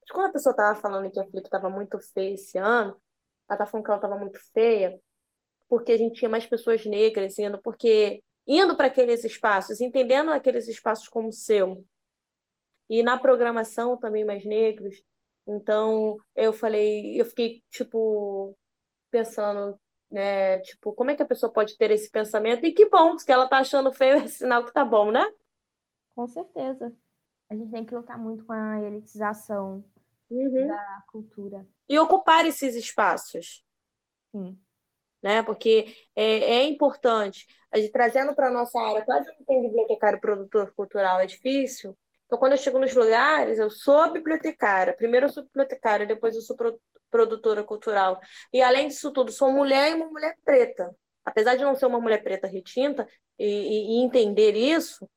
[0.00, 2.90] Mas quando a pessoa estava falando que a Flip estava muito feia esse ano,
[3.48, 5.00] ela estava falando que ela estava muito feia
[5.68, 10.66] porque a gente tinha mais pessoas negras indo, porque indo para aqueles espaços, entendendo aqueles
[10.66, 11.84] espaços como seu.
[12.88, 15.02] E na programação também mais negros.
[15.46, 18.56] Então, eu falei, eu fiquei tipo
[19.10, 19.78] pensando,
[20.10, 22.64] né, tipo, como é que a pessoa pode ter esse pensamento?
[22.64, 25.24] E que bom, que ela tá achando feio é sinal que tá bom, né?
[26.14, 26.92] Com certeza.
[27.50, 29.84] A gente tem que lutar muito com a elitização
[30.30, 30.68] uhum.
[30.68, 31.66] da cultura.
[31.88, 33.64] E ocupar esses espaços.
[34.32, 34.58] Sim
[35.22, 35.42] né?
[35.42, 37.46] Porque é, é importante.
[37.70, 41.96] A gente, trazendo para a nossa área, quase não tem bibliotecário produtor cultural, é difícil.
[42.26, 44.94] Então, quando eu chego nos lugares, eu sou bibliotecária.
[44.94, 46.56] Primeiro eu sou bibliotecária, depois eu sou
[47.10, 48.20] produtora cultural.
[48.52, 50.94] E, além disso tudo, sou mulher e uma mulher preta.
[51.24, 53.06] Apesar de não ser uma mulher preta retinta
[53.38, 53.44] e,
[53.98, 55.08] e, entender isso,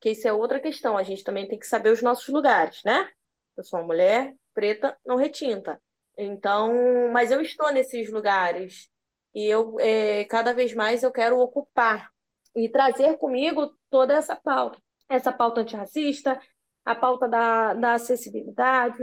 [0.00, 0.96] que isso é outra questão.
[0.96, 3.08] A gente também tem que saber os nossos lugares, né?
[3.56, 5.80] Eu sou uma mulher preta não retinta.
[6.16, 8.88] Então, mas eu estou nesses lugares
[9.34, 12.10] e eu é, cada vez mais eu quero ocupar
[12.54, 16.38] e trazer comigo toda essa pauta, essa pauta antirracista,
[16.84, 19.02] a pauta da, da acessibilidade.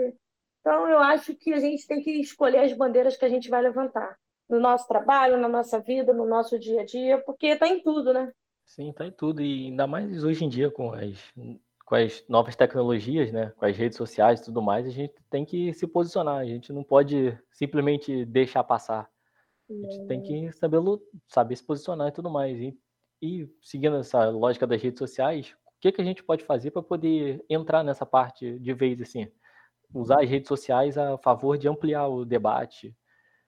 [0.60, 3.62] Então, eu acho que a gente tem que escolher as bandeiras que a gente vai
[3.62, 4.18] levantar
[4.50, 8.14] no nosso trabalho, na nossa vida, no nosso dia a dia, porque está em tudo,
[8.14, 8.32] né?
[8.66, 9.42] Sim, está em tudo.
[9.42, 11.34] E ainda mais hoje em dia com as,
[11.86, 13.54] com as novas tecnologias, né?
[13.58, 16.38] Com as redes sociais e tudo mais, a gente tem que se posicionar.
[16.38, 19.10] A gente não pode simplesmente deixar passar.
[19.70, 20.80] A gente tem que saber,
[21.28, 22.60] saber se posicionar e tudo mais.
[22.60, 22.78] E,
[23.22, 26.82] e seguindo essa lógica das redes sociais, o que, que a gente pode fazer para
[26.82, 29.32] poder entrar nessa parte de vez assim?
[29.94, 32.96] Usar as redes sociais a favor de ampliar o debate,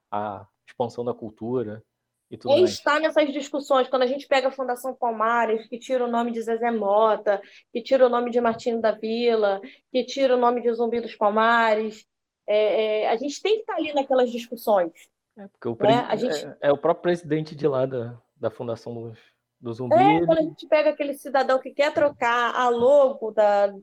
[0.10, 1.84] a expansão da cultura
[2.30, 2.71] e tudo e mais.
[2.71, 6.41] está nessas discussões, quando a gente pega a Fundação Palmares, que tira o nome de
[6.41, 10.73] Zezé Mota, que tira o nome de Martinho da Vila, que tira o nome de
[10.73, 12.06] Zumbi dos Palmares,
[12.47, 14.91] é, é, a gente tem que estar ali naquelas discussões.
[15.38, 16.06] É, porque o, né?
[16.08, 16.45] a gente...
[16.45, 19.13] é, é, o próprio presidente de lá da, da Fundação do,
[19.60, 19.95] do Zumbi.
[19.95, 23.73] É, quando a gente pega aquele cidadão que quer trocar a logo da,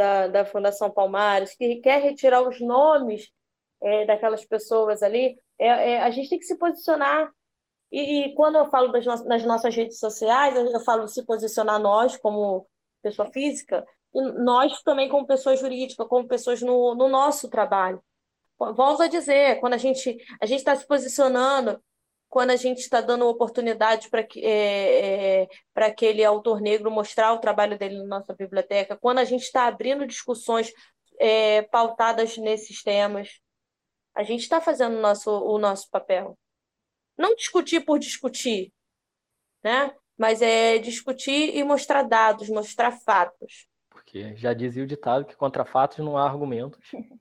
[0.00, 3.30] da, da Fundação Palmares, que quer retirar os nomes
[3.82, 7.30] é, daquelas pessoas ali, é, é, a gente tem que se posicionar.
[7.92, 11.78] E, e quando eu falo no nas nossas redes sociais, eu, eu falo se posicionar
[11.78, 12.66] nós como
[13.02, 18.02] pessoa física, e nós também como pessoa jurídica, como pessoas no, no nosso trabalho.
[18.58, 21.78] Volto a dizer, quando a gente a gente está se posicionando,
[22.30, 27.32] quando a gente está dando oportunidade para que, é, é, para aquele autor negro mostrar
[27.32, 30.72] o trabalho dele na nossa biblioteca, quando a gente está abrindo discussões
[31.18, 33.40] é, pautadas nesses temas,
[34.14, 36.38] a gente está fazendo o nosso, o nosso papel.
[37.18, 38.72] Não discutir por discutir,
[39.62, 39.92] né?
[40.16, 43.66] mas é discutir e mostrar dados, mostrar fatos.
[43.88, 46.78] Porque já dizia o ditado que contra fatos não há argumentos.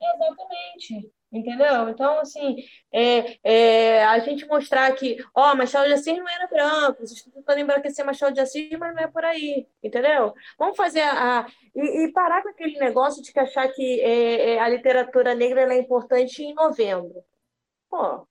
[0.00, 1.12] Exatamente.
[1.36, 1.90] Entendeu?
[1.90, 2.56] Então, assim,
[2.90, 7.30] é, é, a gente mostrar que, ó, Machado de Assis não era branco, vocês estão
[7.30, 10.32] tentando embranquecer Machado de Assis, mas não é por aí, entendeu?
[10.58, 11.40] Vamos fazer a.
[11.40, 15.34] a e, e, parar com aquele negócio de que achar que é, é a literatura
[15.34, 17.22] negra é importante em novembro.
[17.90, 18.26] Pô,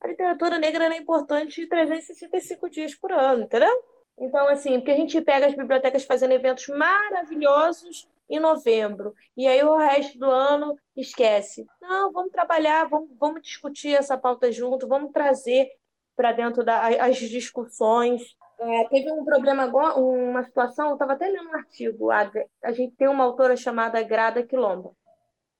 [0.00, 3.72] a literatura negra é importante 365 dias por ano, entendeu?
[4.18, 9.14] Então, assim, porque a gente pega as bibliotecas fazendo eventos maravilhosos em novembro.
[9.36, 11.66] E aí o resto do ano esquece.
[11.80, 15.68] Não, vamos trabalhar, vamos, vamos discutir essa pauta junto, vamos trazer
[16.16, 18.22] para dentro das discussões.
[18.58, 22.30] É, teve um problema agora, uma situação, eu estava até lendo um artigo, a,
[22.62, 24.92] a, gente tem uma autora chamada Grada Quilomba.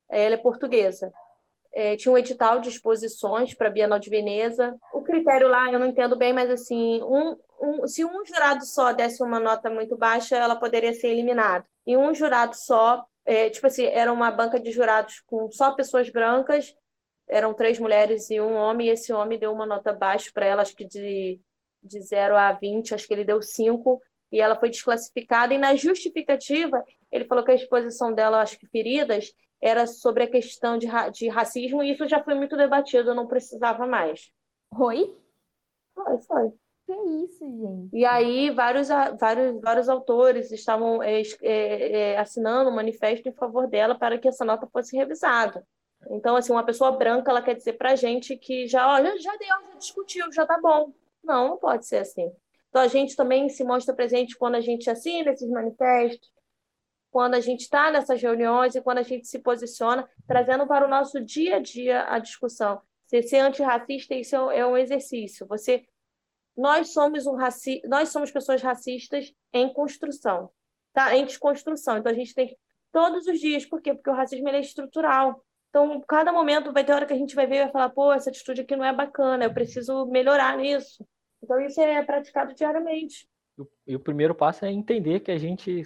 [0.09, 1.12] Ela é portuguesa.
[1.75, 4.79] É, tinha um edital de exposições para a Bienal de Veneza.
[4.92, 8.92] O critério lá, eu não entendo bem, mas assim, um, um, se um jurado só
[8.92, 11.66] desse uma nota muito baixa, ela poderia ser eliminada.
[11.86, 16.10] E um jurado só, é, tipo assim, era uma banca de jurados com só pessoas
[16.10, 16.74] brancas,
[17.28, 20.62] eram três mulheres e um homem, e esse homem deu uma nota baixa para ela,
[20.62, 21.40] acho que de,
[21.82, 25.54] de 0 a 20, acho que ele deu 5, e ela foi desclassificada.
[25.54, 30.30] E na justificativa, ele falou que a exposição dela, acho que feridas, era sobre a
[30.30, 34.30] questão de, de racismo, e isso já foi muito debatido, não precisava mais.
[34.76, 35.16] Oi?
[35.94, 36.52] Foi, foi.
[36.92, 37.96] Que isso, gente?
[37.96, 43.66] E aí vários, vários, vários autores estavam é, é, é, assinando um manifesto em favor
[43.66, 45.66] dela para que essa nota fosse revisada.
[46.11, 49.16] Então, assim, uma pessoa branca, ela quer dizer para a gente que já, ó, já,
[49.16, 50.92] já deu, já discutiu, já tá bom.
[51.22, 52.31] Não, não pode ser assim.
[52.68, 56.31] Então, a gente também se mostra presente quando a gente assina esses manifestos,
[57.11, 60.90] quando a gente está nessas reuniões e quando a gente se posiciona, trazendo para o
[60.90, 62.81] nosso dia a dia a discussão.
[63.07, 65.46] Ser, ser antirracista, isso é um exercício.
[65.46, 65.85] Você
[66.56, 67.80] nós somos um raci...
[67.86, 70.50] nós somos pessoas racistas em construção,
[70.92, 71.16] tá?
[71.16, 71.98] Em desconstrução.
[71.98, 72.56] Então a gente tem que
[72.92, 73.94] todos os dias, por quê?
[73.94, 75.42] Porque o racismo é estrutural.
[75.70, 78.12] Então, cada momento vai ter hora que a gente vai ver e vai falar, pô,
[78.12, 81.02] essa atitude aqui não é bacana, eu preciso melhorar nisso.
[81.42, 83.26] Então, isso é praticado diariamente.
[83.86, 85.82] E o primeiro passo é entender que a gente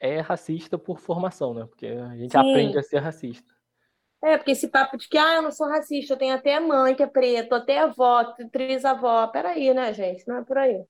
[0.00, 1.66] é racista por formação, né?
[1.66, 2.38] Porque a gente Sim.
[2.38, 3.54] aprende a ser racista.
[4.22, 6.94] É, porque esse papo de que ah, eu não sou racista, eu tenho até mãe
[6.94, 9.26] que é preta, até avó, trisavó.
[9.28, 10.26] Peraí, né, gente?
[10.26, 10.84] Não é por aí.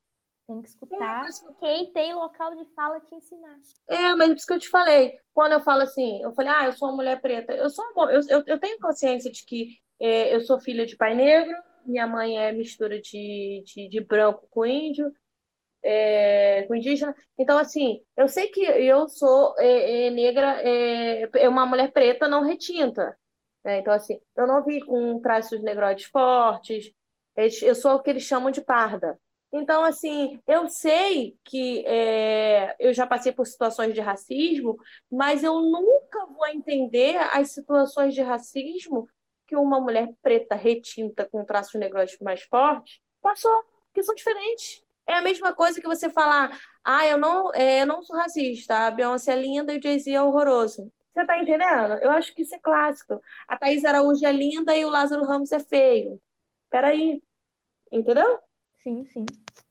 [0.47, 3.59] Tem que escutar é, quem tem local de fala te ensinar.
[3.89, 5.19] É, mas é isso que eu te falei.
[5.35, 7.53] Quando eu falo assim, eu falei, ah, eu sou uma mulher preta.
[7.53, 11.15] Eu sou eu, eu, eu tenho consciência de que é, eu sou filha de pai
[11.15, 15.13] negro, minha mãe é mistura de, de, de branco com índio.
[15.87, 17.15] É, com indígena.
[17.39, 22.27] Então, assim, eu sei que eu sou é, é, negra, é, é, uma mulher preta
[22.27, 23.17] não retinta.
[23.65, 23.79] Né?
[23.79, 26.93] Então, assim, eu não vi com traços negroides fortes,
[27.63, 29.19] eu sou o que eles chamam de parda.
[29.53, 34.77] Então, assim, eu sei que é, eu já passei por situações de racismo,
[35.11, 39.09] mas eu nunca vou entender as situações de racismo
[39.47, 43.63] que uma mulher preta retinta com traços negros mais fortes passou,
[43.95, 44.86] que são diferentes.
[45.09, 48.87] É a mesma coisa que você falar, ah, eu não, é, eu não sou racista,
[48.87, 50.93] a Beyoncé é linda e o Jay-Z é horroroso.
[51.15, 51.95] Você tá entendendo?
[52.03, 53.21] Eu acho que isso é clássico.
[53.49, 56.21] A Thaís Araújo é linda e o Lázaro Ramos é feio.
[56.69, 57.23] Peraí.
[57.91, 58.39] Entendeu?
[58.83, 59.25] Sim, sim.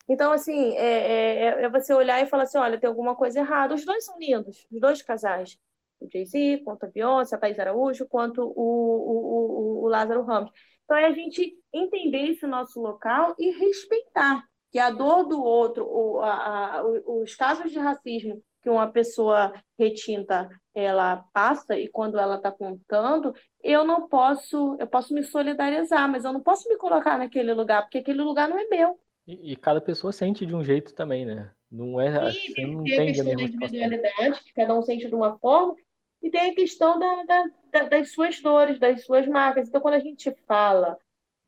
[0.07, 3.75] Então, assim, é, é, é, você olhar e falar assim, olha, tem alguma coisa errada.
[3.75, 5.57] Os dois são lindos, os dois casais.
[5.99, 10.51] O Jay-Z, quanto a Beyoncé, a Thaís Araújo, quanto o, o, o, o Lázaro Ramos.
[10.83, 14.43] Então, é a gente entender esse nosso local e respeitar
[14.75, 19.53] que a dor do outro, o, a, a, os casos de racismo que uma pessoa
[19.79, 23.33] retinta ela passa e quando ela está contando,
[23.63, 27.83] eu não posso, eu posso me solidarizar, mas eu não posso me colocar naquele lugar,
[27.83, 28.99] porque aquele lugar não é meu.
[29.25, 31.49] E, e cada pessoa sente de um jeito também, né?
[31.71, 35.15] Não é Sim, você não tem a questão da individualidade, que cada um sente de
[35.15, 35.73] uma forma,
[36.21, 39.69] e tem a questão da, da, da, das suas dores, das suas marcas.
[39.69, 40.97] Então, quando a gente fala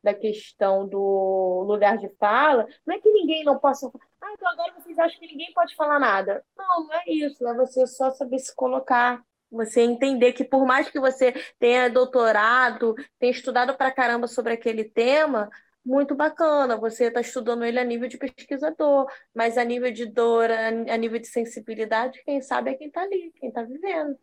[0.08, 3.92] da questão do lugar de fala, não é que ninguém não possa.
[4.22, 6.46] Ah, então agora vocês acham que ninguém pode falar nada.
[6.58, 7.46] Não, não é isso.
[7.46, 9.22] É você só saber se colocar.
[9.52, 14.86] Você entender que por mais que você tenha doutorado, tenha estudado pra caramba sobre aquele
[14.86, 15.50] tema,
[15.86, 16.78] muito bacana.
[16.78, 21.20] Você está estudando ele a nível de pesquisador, mas a nível de dor, a nível
[21.20, 24.18] de sensibilidade, quem sabe é quem está ali, quem está vivendo.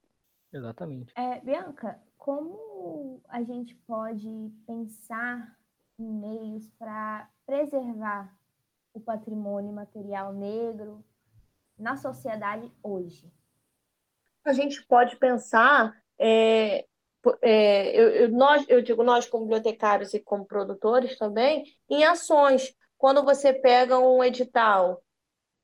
[0.52, 1.12] Exatamente.
[1.16, 5.54] É, Bianca, como a gente pode pensar
[5.98, 8.34] em meios para preservar
[8.92, 11.04] o patrimônio material negro
[11.78, 13.30] na sociedade hoje?
[14.44, 16.86] A gente pode pensar, é,
[17.42, 22.74] é, eu, eu, nós, eu digo nós como bibliotecários e como produtores também, em ações.
[22.98, 25.02] Quando você pega um edital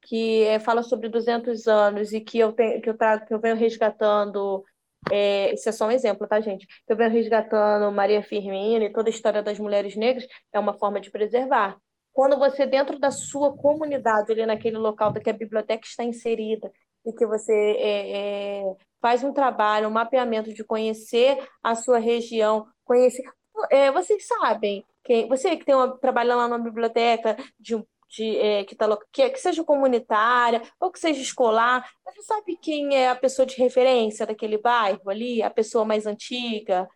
[0.03, 3.41] que é, fala sobre 200 anos e que eu, tenho, que eu, trago, que eu
[3.41, 4.65] venho resgatando
[5.11, 6.67] é, isso é só um exemplo, tá, gente?
[6.89, 11.01] Eu venho resgatando Maria Firmina e toda a história das mulheres negras, é uma forma
[11.01, 11.77] de preservar.
[12.13, 16.71] Quando você, dentro da sua comunidade, ali naquele local que a biblioteca está inserida,
[17.05, 18.19] e que você é,
[18.61, 23.23] é, faz um trabalho, um mapeamento de conhecer a sua região, conhecer.
[23.71, 27.75] É, vocês sabem, quem, você que tem uma, trabalha lá na biblioteca de
[28.11, 32.97] de, é, que, tá, que, que, seja comunitária ou que seja escolar, você sabe quem
[32.97, 36.89] é a pessoa de referência daquele bairro ali, a pessoa mais antiga?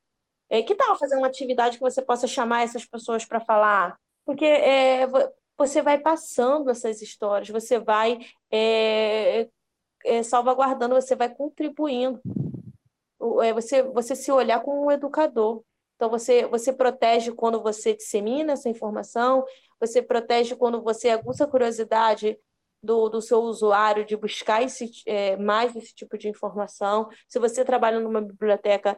[0.50, 3.96] É, que tal fazer uma atividade que você possa chamar essas pessoas para falar?
[4.26, 5.06] Porque é,
[5.56, 8.18] você vai passando essas histórias, você vai
[8.50, 9.48] é,
[10.04, 12.20] é, salvaguardando, você vai contribuindo.
[13.42, 15.62] É, você, você se olhar como um educador.
[15.96, 19.44] Então, você, você protege quando você dissemina essa informação,
[19.80, 22.38] você protege quando você aguça a curiosidade
[22.82, 27.08] do, do seu usuário de buscar esse, é, mais esse tipo de informação.
[27.26, 28.96] Se você trabalha numa biblioteca,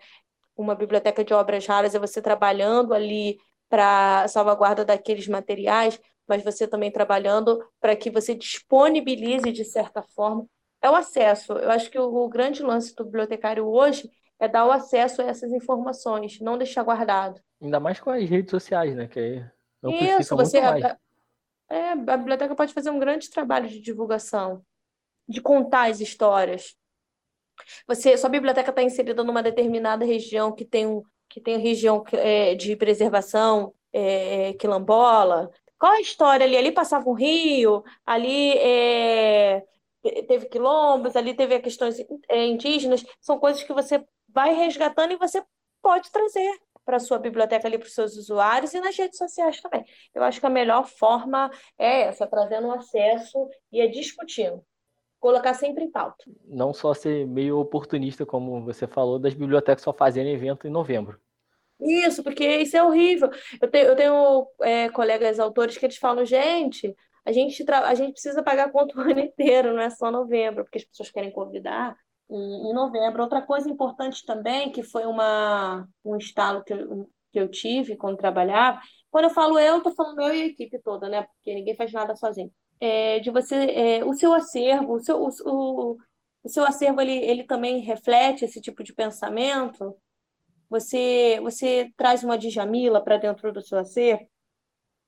[0.57, 6.67] uma biblioteca de obras raras, é você trabalhando ali para salvaguarda daqueles materiais, mas você
[6.67, 10.47] também trabalhando para que você disponibilize de certa forma.
[10.83, 11.53] É o acesso.
[11.53, 15.27] Eu acho que o, o grande lance do bibliotecário hoje é dar o acesso a
[15.27, 17.41] essas informações, não deixar guardado.
[17.63, 19.07] Ainda mais com as redes sociais, né?
[19.07, 19.43] Que
[19.85, 20.59] Isso, você.
[20.59, 20.99] A,
[21.69, 24.65] é, a biblioteca pode fazer um grande trabalho de divulgação,
[25.29, 26.77] de contar as histórias.
[27.87, 32.55] Você, sua biblioteca está inserida numa determinada região que tem um que tem região é,
[32.55, 35.51] de preservação é, quilombola.
[35.79, 36.57] Qual a história ali?
[36.57, 39.65] Ali passava um rio, ali é,
[40.29, 43.05] teve quilombos, ali teve questões é, indígenas.
[43.21, 45.43] São coisas que você vai resgatando e você
[45.83, 49.61] pode trazer para a sua biblioteca ali para os seus usuários e nas redes sociais
[49.61, 49.85] também.
[50.15, 54.65] Eu acho que a melhor forma é essa, trazendo acesso e é discutindo.
[55.19, 56.25] Colocar sempre em pauta.
[56.45, 61.21] Não só ser meio oportunista, como você falou, das bibliotecas só fazerem evento em novembro.
[61.81, 63.31] Isso, porque isso é horrível.
[63.61, 68.13] Eu tenho, eu tenho é, colegas autores que eles falam, gente, a gente, a gente
[68.13, 71.97] precisa pagar conta o ano inteiro, não é só novembro, porque as pessoas querem convidar
[72.31, 73.23] em, em novembro.
[73.23, 78.17] Outra coisa importante também, que foi uma, um estalo que eu, que eu tive quando
[78.17, 81.23] trabalhava, quando eu falo eu, estou falando eu e a equipe toda, né?
[81.23, 82.53] Porque ninguém faz nada sozinho.
[82.81, 85.97] É, de você, é, o seu acervo, o seu, o,
[86.45, 89.97] o, seu acervo ele, ele também reflete esse tipo de pensamento.
[90.69, 94.29] Você, você traz uma Djamila para dentro do seu acervo,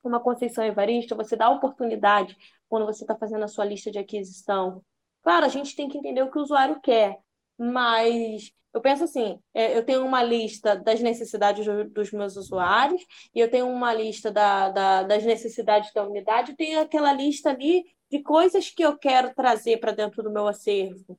[0.03, 2.37] uma Conceição Evaristo, você dá oportunidade
[2.69, 4.83] quando você está fazendo a sua lista de aquisição.
[5.23, 7.19] Claro, a gente tem que entender o que o usuário quer,
[7.59, 13.05] mas eu penso assim, é, eu tenho uma lista das necessidades dos meus usuários
[13.35, 17.51] e eu tenho uma lista da, da, das necessidades da unidade, e tenho aquela lista
[17.51, 21.19] ali de coisas que eu quero trazer para dentro do meu acervo.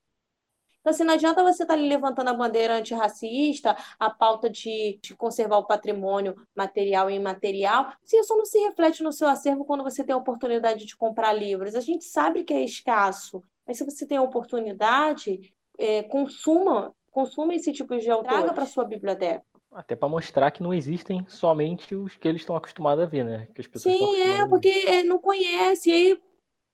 [0.80, 4.97] Então, assim, não adianta você estar tá ali levantando a bandeira antirracista, a pauta de,
[5.02, 9.66] de, conservar o patrimônio material e imaterial, se isso não se reflete no seu acervo
[9.66, 11.76] quando você tem a oportunidade de comprar livros.
[11.76, 17.53] A gente sabe que é escasso, mas se você tem a oportunidade, é, consuma, consuma
[17.53, 19.45] esse tipo de autor, traga para sua biblioteca.
[19.72, 23.47] Até para mostrar que não existem somente os que eles estão acostumados a ver, né?
[23.53, 25.91] Que as pessoas Sim, é, porque não conhece.
[25.91, 26.22] E aí,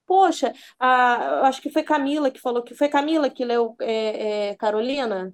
[0.05, 4.55] poxa, a, acho que foi Camila que falou que foi Camila que leu é, é,
[4.55, 5.33] Carolina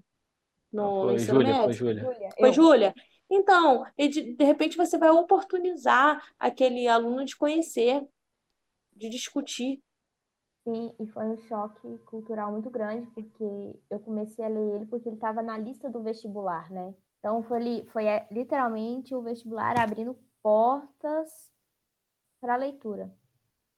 [0.73, 1.63] no foi Júlia, médio.
[1.63, 2.29] Foi Júlia.
[2.39, 2.95] Foi Júlia.
[3.29, 8.03] Então, de, de repente você vai oportunizar aquele aluno de conhecer,
[8.95, 9.79] de discutir.
[10.63, 15.09] Sim, e foi um choque cultural muito grande, porque eu comecei a ler ele porque
[15.09, 16.93] ele estava na lista do vestibular, né?
[17.19, 21.51] Então foi, foi é, literalmente o vestibular abrindo portas
[22.39, 23.11] para a leitura.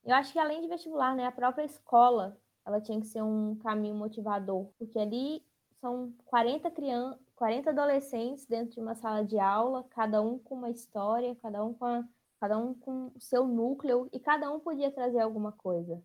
[0.06, 3.56] Eu acho que além de vestibular, né, a própria escola, ela tinha que ser um
[3.58, 5.46] caminho motivador, porque ali
[5.80, 10.70] são 40 crianças, 40 adolescentes dentro de uma sala de aula, cada um com uma
[10.70, 12.04] história, cada um com a,
[12.42, 16.04] cada um com o seu núcleo e cada um podia trazer alguma coisa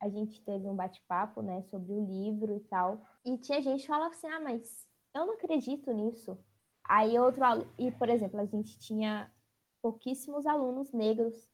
[0.00, 3.00] a gente teve um bate-papo, né, sobre o livro e tal.
[3.24, 6.38] E tinha gente que falava assim: "Ah, mas eu não acredito nisso".
[6.84, 7.42] Aí outro
[7.78, 9.30] e por exemplo, a gente tinha
[9.82, 11.48] pouquíssimos alunos negros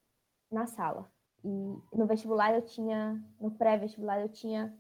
[0.51, 1.11] na sala.
[1.45, 1.49] E
[1.97, 4.77] no vestibular eu tinha, no pré-vestibular eu tinha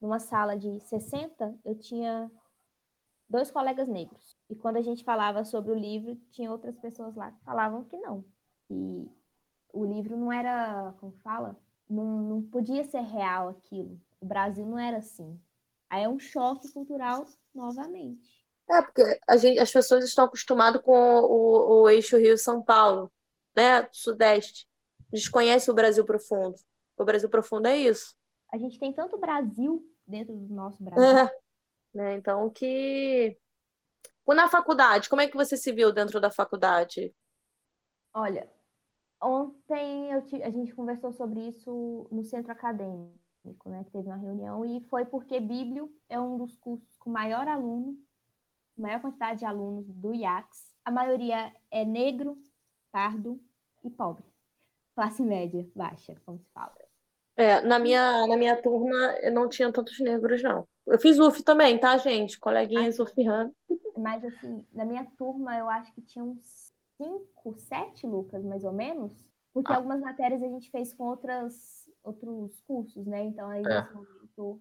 [0.00, 2.30] numa sala de 60, eu tinha
[3.28, 4.36] dois colegas negros.
[4.48, 7.96] E quando a gente falava sobre o livro, tinha outras pessoas lá que falavam que
[7.98, 8.24] não.
[8.70, 9.08] E
[9.72, 11.56] o livro não era, como fala,
[11.90, 14.00] não, não podia ser real aquilo.
[14.20, 15.38] O Brasil não era assim.
[15.90, 18.46] Aí é um choque cultural novamente.
[18.70, 23.10] É, porque a gente, as pessoas estão acostumadas com o, o, o eixo Rio-São Paulo,
[23.56, 23.88] né?
[23.90, 24.68] Sudeste.
[25.12, 26.54] Desconhece o Brasil profundo.
[26.96, 28.14] O Brasil profundo é isso.
[28.52, 31.02] A gente tem tanto Brasil dentro do nosso Brasil.
[31.02, 31.36] É.
[31.92, 32.14] Né?
[32.14, 33.36] Então, que.
[34.28, 37.12] Na faculdade, como é que você se viu dentro da faculdade?
[38.14, 38.48] Olha,
[39.22, 43.84] Ontem eu, a gente conversou sobre isso no centro acadêmico, né?
[43.84, 47.98] Que teve uma reunião, e foi porque Bíblio é um dos cursos com maior aluno,
[48.76, 50.74] maior quantidade de alunos do IACS.
[50.84, 52.38] A maioria é negro,
[52.90, 53.38] pardo
[53.84, 54.24] e pobre.
[54.94, 56.74] Classe média, baixa, como se fala.
[57.36, 60.66] É, na minha, na minha turma não tinha tantos negros, não.
[60.86, 62.38] Eu fiz UF também, tá, gente?
[62.38, 63.52] Coleguinhas ah, UFRAN.
[63.96, 66.69] Mas, assim, na minha turma eu acho que tinha uns
[67.00, 69.24] cinco, sete, Lucas, mais ou menos,
[69.54, 69.76] porque ah.
[69.76, 73.24] algumas matérias a gente fez com outras, outros cursos, né?
[73.24, 73.80] Então aí é.
[73.80, 74.60] nesse momento,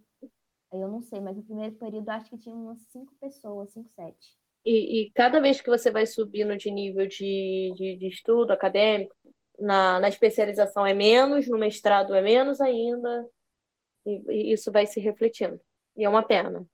[0.72, 3.90] aí eu não sei, mas no primeiro período acho que tinha umas cinco pessoas, cinco,
[3.94, 4.38] sete.
[4.66, 9.16] E, e cada vez que você vai subindo de nível de, de, de estudo acadêmico,
[9.58, 13.28] na, na especialização é menos, no mestrado é menos ainda,
[14.06, 15.60] e, e isso vai se refletindo.
[15.98, 16.66] E é uma pena.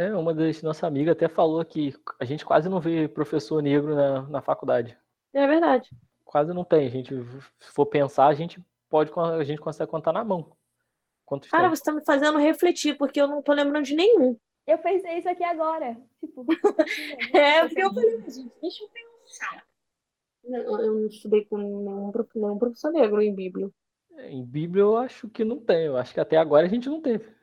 [0.00, 3.94] É, uma das nossas amigas até falou que a gente quase não vê professor negro
[3.94, 4.96] na, na faculdade.
[5.30, 5.90] É verdade.
[6.24, 6.86] Quase não tem.
[6.86, 7.14] A gente,
[7.58, 10.56] se for pensar, a gente pode, a gente consegue contar na mão.
[11.26, 11.76] Quantos Cara, tem?
[11.76, 14.38] você tá me fazendo refletir, porque eu não tô lembrando de nenhum.
[14.66, 15.94] Eu pensei isso aqui agora.
[16.18, 16.46] Tipo,
[17.36, 19.66] é, porque eu falei, gente, deixa eu pensar.
[20.44, 23.68] Eu, eu não estudei com nenhum, nenhum professor negro em Bíblia.
[24.30, 25.84] Em Bíblia eu acho que não tem.
[25.84, 27.38] Eu acho que até agora a gente não teve.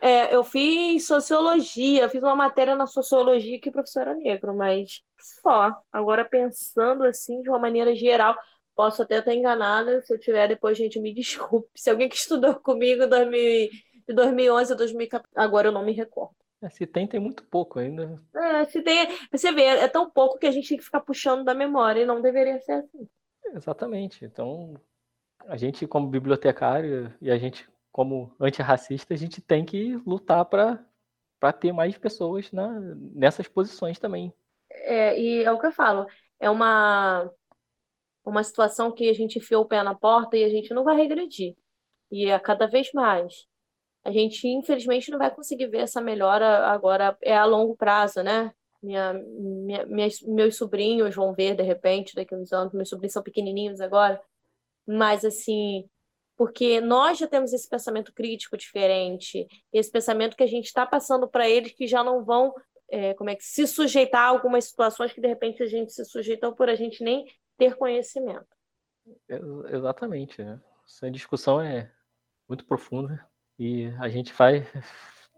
[0.00, 5.02] É, eu fiz sociologia, fiz uma matéria na sociologia que o professor era negro, mas
[5.18, 5.74] só.
[5.90, 8.36] Agora, pensando assim, de uma maneira geral,
[8.74, 10.02] posso até estar enganada.
[10.02, 11.68] Se eu tiver, depois, gente, me desculpe.
[11.74, 16.34] Se alguém que estudou comigo de 2011 a 2014, agora eu não me recordo.
[16.62, 18.20] É, se tem, tem muito pouco ainda.
[18.34, 19.08] É, se tem.
[19.30, 22.06] Você vê, é tão pouco que a gente tem que ficar puxando da memória e
[22.06, 23.08] não deveria ser assim.
[23.54, 24.24] Exatamente.
[24.24, 24.74] Então,
[25.46, 30.84] a gente, como bibliotecário, e a gente como antirracista, a gente tem que lutar para
[31.58, 32.78] ter mais pessoas na,
[33.14, 34.34] nessas posições também.
[34.70, 36.06] É, e é o que eu falo,
[36.38, 37.32] é uma,
[38.22, 40.94] uma situação que a gente enfiou o pé na porta e a gente não vai
[40.94, 41.56] regredir.
[42.12, 43.46] E é cada vez mais.
[44.04, 48.52] A gente, infelizmente, não vai conseguir ver essa melhora agora, é a longo prazo, né?
[48.82, 53.14] Minha, minha, minhas, meus sobrinhos vão ver, de repente, daqui a uns anos, meus sobrinhos
[53.14, 54.20] são pequenininhos agora,
[54.86, 55.88] mas, assim,
[56.36, 61.26] porque nós já temos esse pensamento crítico diferente, esse pensamento que a gente está passando
[61.26, 62.54] para eles que já não vão,
[62.90, 66.04] é, como é que se sujeitar a algumas situações que de repente a gente se
[66.04, 67.24] sujeitou por a gente nem
[67.56, 68.46] ter conhecimento.
[69.70, 70.60] Exatamente, né?
[70.86, 71.90] essa discussão é
[72.48, 73.24] muito profunda
[73.58, 74.66] e a gente vai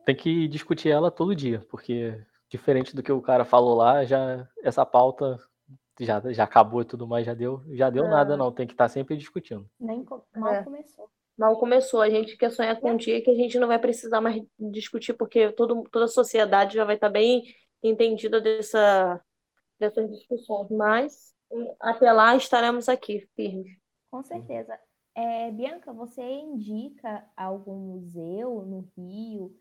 [0.05, 2.19] tem que discutir ela todo dia, porque
[2.49, 5.39] diferente do que o cara falou lá, já essa pauta
[6.01, 8.09] já, já acabou e tudo mais, já deu, já deu é.
[8.09, 9.69] nada não, tem que estar tá sempre discutindo.
[9.79, 10.05] Nem
[10.37, 10.63] mal é.
[10.63, 11.11] começou.
[11.37, 14.21] Mal começou, a gente quer sonhar com um dia que a gente não vai precisar
[14.21, 17.45] mais discutir, porque todo, toda a sociedade já vai estar tá bem
[17.83, 19.21] entendida dessa,
[19.79, 21.35] dessas discussões, mas
[21.81, 23.71] até lá estaremos aqui, firmes.
[24.11, 24.79] Com certeza.
[25.15, 29.55] É, Bianca, você indica algum museu no Rio?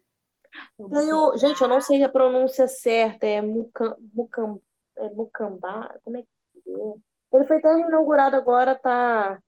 [0.77, 4.61] Tenho, gente, eu não sei a pronúncia certa, é Mucam, Mucam,
[4.97, 6.27] é Mucambá, como é que
[6.69, 7.37] é?
[7.37, 9.39] Ele foi até inaugurado agora, tá?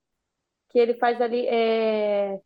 [0.69, 2.39] Que ele faz ali, é...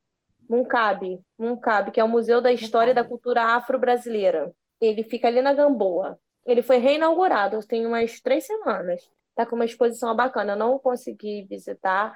[0.49, 4.53] Muncabe, Muncabe, que é o Museu da História e da Cultura Afro-Brasileira.
[4.79, 6.19] Ele fica ali na Gamboa.
[6.45, 9.01] Ele foi reinaugurado, tem umas três semanas.
[9.35, 10.53] Tá com uma exposição bacana.
[10.53, 12.15] Eu não consegui visitar,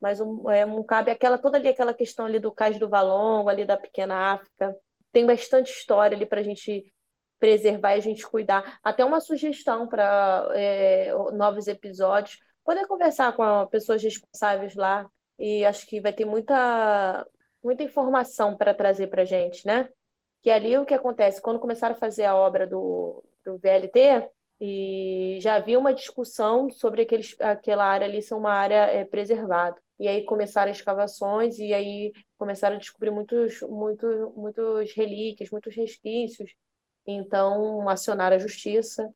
[0.00, 3.48] mas um, é, um cabe aquela toda ali aquela questão ali do Cais do Valongo,
[3.48, 4.74] ali da pequena África.
[5.12, 6.92] Tem bastante história ali para a gente
[7.38, 8.78] preservar e a gente cuidar.
[8.82, 12.38] Até uma sugestão para é, novos episódios.
[12.64, 15.08] Poder conversar com pessoas responsáveis lá
[15.38, 17.26] e acho que vai ter muita
[17.62, 19.88] muita informação para trazer para a gente, né?
[20.42, 24.30] Que ali o que acontece quando começaram a fazer a obra do, do VLT,
[24.60, 29.80] e já havia uma discussão sobre aqueles, aquela área ali ser uma área é, preservada.
[29.98, 36.52] E aí começaram escavações e aí começaram a descobrir muitos, muitos, muitos relíquias, muitos resquícios.
[37.10, 39.10] Então acionaram a justiça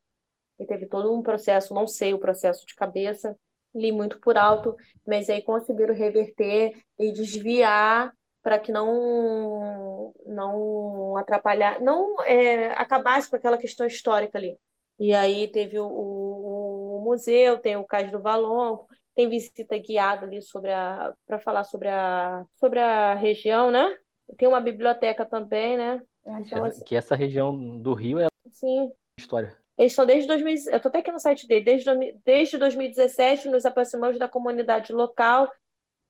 [0.59, 3.37] e teve todo um processo, não sei o processo de cabeça,
[3.75, 4.75] li muito por alto,
[5.07, 8.13] mas aí conseguiram reverter e desviar
[8.43, 14.59] para que não não atrapalhar, não é, acabasse com aquela questão histórica ali.
[14.99, 20.25] E aí teve o, o, o museu, tem o Cais do Valongo, tem visita guiada
[20.27, 23.97] ali sobre a para falar sobre a sobre a região, né?
[24.39, 26.01] Tem uma biblioteca também, né?
[26.25, 28.93] Então, assim, que essa região do Rio é Sim.
[29.19, 29.57] história.
[29.77, 31.91] Eles estão desde 2000, eu estou até aqui no site dele, desde,
[32.25, 35.51] desde 2017 nos aproximamos da comunidade local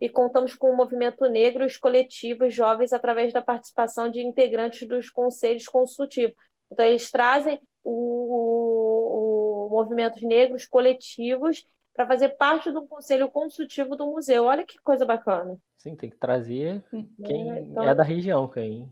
[0.00, 4.86] e contamos com o movimento negro e os coletivos jovens através da participação de integrantes
[4.86, 6.34] dos conselhos consultivos.
[6.70, 13.94] Então, eles trazem o, o, o movimentos negros coletivos para fazer parte do conselho consultivo
[13.94, 14.44] do museu.
[14.44, 15.56] Olha que coisa bacana.
[15.78, 16.82] Sim, tem que trazer
[17.24, 17.82] quem é, então...
[17.82, 18.90] é da região, quem.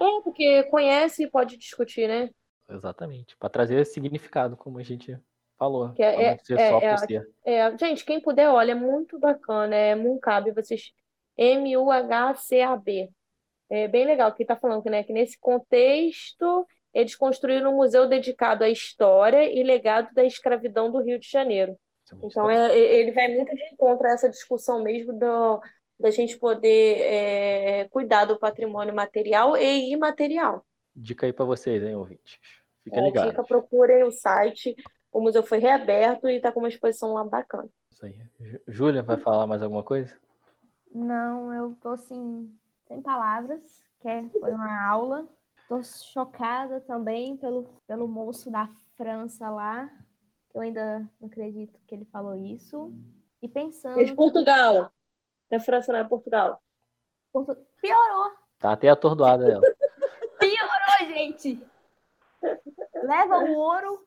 [0.00, 2.30] É, porque conhece e pode discutir, né?
[2.68, 3.36] Exatamente.
[3.36, 5.18] Para trazer significado, como a gente
[5.58, 5.92] falou.
[5.92, 6.38] Que é, é,
[7.44, 9.74] é, é, gente, quem puder, olha, é muito bacana.
[9.74, 10.92] É Muncab, vocês.
[11.36, 13.10] M-U-H-C-A-B.
[13.70, 18.64] É bem legal que está falando né, que nesse contexto eles construíram um museu dedicado
[18.64, 21.76] à história e legado da escravidão do Rio de Janeiro.
[22.24, 25.60] Então, é, ele vai muito de encontro a essa discussão mesmo do,
[25.98, 30.64] da gente poder é, cuidar do patrimônio material e imaterial.
[30.94, 32.38] Dica aí para vocês, hein, ouvintes.
[32.84, 33.30] Fica é, ligado.
[33.30, 34.76] Dica, procurem o site.
[35.12, 37.68] O museu foi reaberto e está com uma exposição lá bacana.
[37.90, 38.16] Isso aí.
[38.66, 40.16] Júlia, vai falar mais alguma coisa?
[40.94, 42.52] Não, eu tô assim,
[42.86, 43.60] sem palavras,
[44.00, 45.28] que é, foi uma aula.
[45.68, 49.90] Tô chocada também pelo, pelo moço da França lá,
[50.54, 52.92] eu ainda não acredito que ele falou isso.
[53.40, 54.04] E pensando.
[54.04, 54.90] De Portugal.
[55.50, 56.60] Não é França, não é Portugal.
[57.32, 57.56] Portu...
[57.80, 58.32] Piorou.
[58.58, 59.60] Tá até atordoada ela.
[60.38, 61.60] Piorou, gente.
[63.02, 64.06] Leva o ouro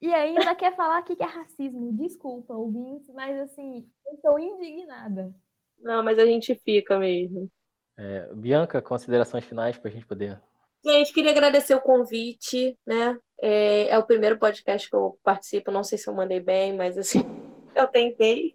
[0.00, 1.92] e ainda quer falar que é racismo.
[1.92, 5.34] Desculpa, ouvintes, mas assim, eu estou indignada.
[5.78, 7.50] Não, mas a gente fica mesmo.
[7.98, 10.40] É, Bianca, considerações finais para a gente poder
[10.84, 13.18] Gente, queria agradecer o convite, né?
[13.40, 16.96] É, é, o primeiro podcast que eu participo, não sei se eu mandei bem, mas
[16.96, 17.20] assim,
[17.74, 18.54] eu tentei.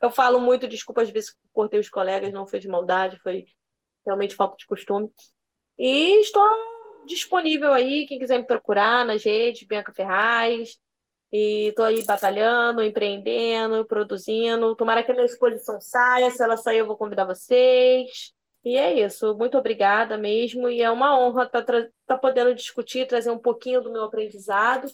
[0.00, 3.44] Eu falo muito, desculpa às vezes cortei os colegas, não foi de maldade, foi
[4.04, 5.10] realmente falta de costume.
[5.78, 6.44] E estou
[7.06, 10.78] disponível aí, quem quiser me procurar nas redes, Bianca Ferraz.
[11.32, 14.76] E estou aí batalhando, empreendendo, produzindo.
[14.76, 16.30] Tomara que a minha exposição saia.
[16.30, 18.32] Se ela sair, eu vou convidar vocês.
[18.64, 20.68] E é isso, muito obrigada mesmo.
[20.68, 24.88] E é uma honra estar tá, tá podendo discutir, trazer um pouquinho do meu aprendizado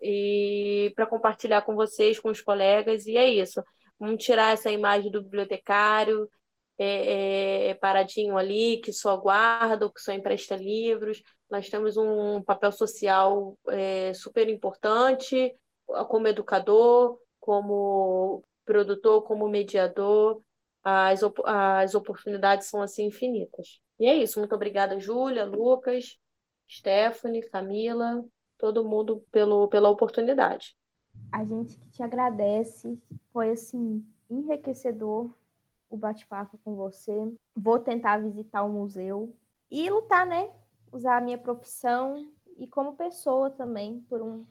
[0.00, 3.06] e para compartilhar com vocês, com os colegas.
[3.06, 3.62] E é isso.
[4.02, 6.28] Vamos tirar essa imagem do bibliotecário
[6.76, 11.22] é, é, paradinho ali, que só guarda, que só empresta livros.
[11.48, 15.54] Nós temos um papel social é, super importante
[16.08, 20.42] como educador, como produtor, como mediador
[20.82, 23.80] as, op as oportunidades são assim infinitas.
[24.00, 24.40] E é isso.
[24.40, 26.18] Muito obrigada, Júlia, Lucas,
[26.68, 28.20] Stephanie, Camila,
[28.58, 30.74] todo mundo pelo, pela oportunidade.
[31.30, 33.00] A gente que te agradece,
[33.32, 35.30] foi assim enriquecedor
[35.88, 37.32] o bate-papo com você.
[37.54, 39.34] Vou tentar visitar o museu
[39.70, 40.50] e lutar, né?
[40.90, 42.26] Usar a minha profissão
[42.58, 44.44] e como pessoa também por um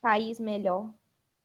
[0.00, 0.92] país melhor,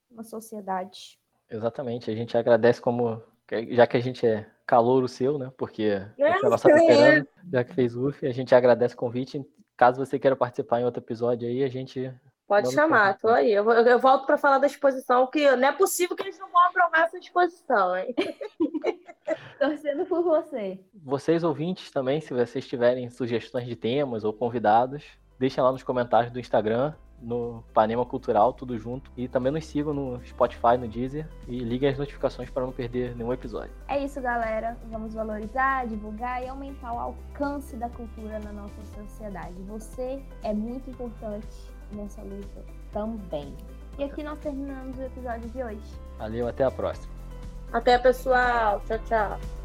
[0.09, 1.19] uma sociedade.
[1.49, 2.11] Exatamente.
[2.11, 3.21] A gente agradece como
[3.69, 5.51] já que a gente é calor o seu, né?
[5.57, 9.45] Porque é a nossa veterana, já que fez UF, a gente agradece o convite.
[9.75, 12.13] Caso você queira participar em outro episódio aí, a gente
[12.51, 13.49] Pode chamar, tô aí.
[13.49, 16.61] Eu, eu volto para falar da exposição, que não é possível que eles não vão
[16.65, 18.13] aprovar essa exposição, hein?
[19.57, 20.77] Torcendo por você.
[20.93, 25.05] Vocês ouvintes também, se vocês tiverem sugestões de temas ou convidados,
[25.39, 29.09] deixem lá nos comentários do Instagram, no Panema Cultural, tudo junto.
[29.15, 33.15] E também nos sigam no Spotify, no Deezer e liguem as notificações para não perder
[33.15, 33.71] nenhum episódio.
[33.87, 34.75] É isso, galera.
[34.89, 39.53] Vamos valorizar, divulgar e aumentar o alcance da cultura na nossa sociedade.
[39.69, 41.47] Você é muito importante
[41.93, 43.55] nessa luta também.
[43.97, 45.99] E aqui nós terminamos o episódio de hoje.
[46.17, 47.11] Valeu, até a próxima.
[47.71, 48.81] Até, pessoal.
[48.85, 49.60] Tchau, tchau.